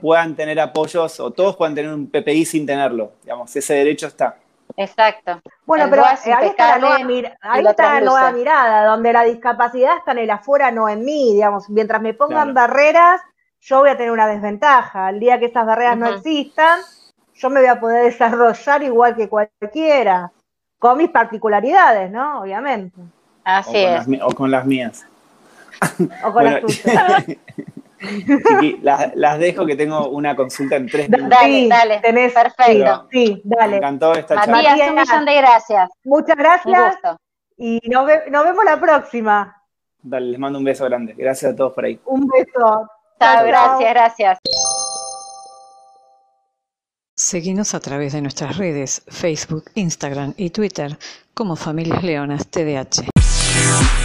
puedan 0.00 0.36
tener 0.36 0.60
apoyos 0.60 1.18
o 1.18 1.32
todos 1.32 1.56
puedan 1.56 1.74
tener 1.74 1.92
un 1.92 2.06
PPI 2.06 2.44
sin 2.44 2.64
tenerlo. 2.64 3.14
Digamos, 3.22 3.54
ese 3.56 3.74
derecho 3.74 4.06
está. 4.06 4.36
Exacto. 4.76 5.40
Bueno, 5.66 5.86
pero 5.90 6.04
ahí 6.04 6.46
está, 6.46 6.78
la 6.78 8.00
nueva, 8.00 8.30
mirada, 8.30 8.84
donde 8.84 9.12
la 9.12 9.24
discapacidad 9.24 9.96
está 9.98 10.12
en 10.12 10.18
el 10.18 10.30
afuera, 10.30 10.70
no 10.70 10.88
en 10.88 11.04
mí, 11.04 11.32
digamos. 11.32 11.68
Mientras 11.68 12.00
me 12.00 12.14
pongan 12.14 12.54
barreras, 12.54 13.20
yo 13.60 13.80
voy 13.80 13.90
a 13.90 13.96
tener 13.96 14.12
una 14.12 14.28
desventaja. 14.28 15.10
El 15.10 15.18
día 15.18 15.40
que 15.40 15.46
esas 15.46 15.66
barreras 15.66 15.98
no 15.98 16.06
existan, 16.06 16.78
yo 17.34 17.50
me 17.50 17.58
voy 17.58 17.70
a 17.70 17.80
poder 17.80 18.04
desarrollar 18.12 18.84
igual 18.84 19.16
que 19.16 19.28
cualquiera 19.28 20.30
con 20.78 20.96
mis 20.96 21.10
particularidades, 21.10 22.08
¿no? 22.12 22.42
Obviamente. 22.42 23.00
Así 23.42 23.78
es. 23.78 24.06
o 24.22 24.30
con 24.30 24.52
las 24.52 24.64
mías. 24.64 25.04
O 26.24 26.32
con 26.32 26.44
las 26.44 26.60
tuyas. 26.60 27.24
las, 29.14 29.38
dejo 29.38 29.66
que 29.66 29.76
tengo 29.76 30.08
una 30.08 30.36
consulta 30.36 30.76
en 30.76 30.86
tres 30.86 31.08
minutos. 31.08 31.30
Dale, 31.30 31.68
dale. 31.68 32.00
Tenés, 32.00 32.32
perfecto. 32.32 33.08
Sí, 33.10 33.40
dale. 33.44 33.72
Me 33.72 33.76
encantó 33.78 34.12
esta 34.14 34.36
charla. 34.36 34.56
Matías, 34.56 34.90
un 34.90 34.96
millón 34.96 35.24
de 35.24 35.34
gracias. 35.36 35.90
Muchas 36.04 36.36
gracias. 36.36 36.96
Y 37.56 37.80
nos, 37.88 38.08
nos, 38.30 38.44
vemos 38.44 38.64
la 38.64 38.80
próxima. 38.80 39.62
Dale, 40.02 40.26
les 40.26 40.38
mando 40.38 40.58
un 40.58 40.64
beso 40.64 40.84
grande. 40.84 41.14
Gracias 41.16 41.52
a 41.52 41.56
todos 41.56 41.72
por 41.72 41.84
ahí. 41.84 41.98
Un 42.04 42.26
beso. 42.26 42.88
Chao, 43.20 43.46
gracias, 43.46 43.90
gracias. 43.90 44.38
Seguimos 47.16 47.74
a 47.74 47.80
través 47.80 48.12
de 48.12 48.20
nuestras 48.20 48.58
redes, 48.58 49.02
Facebook, 49.06 49.70
Instagram 49.74 50.34
y 50.36 50.50
Twitter 50.50 50.98
como 51.32 51.54
Familias 51.54 52.02
Leonas 52.02 52.48
TDH. 52.48 54.03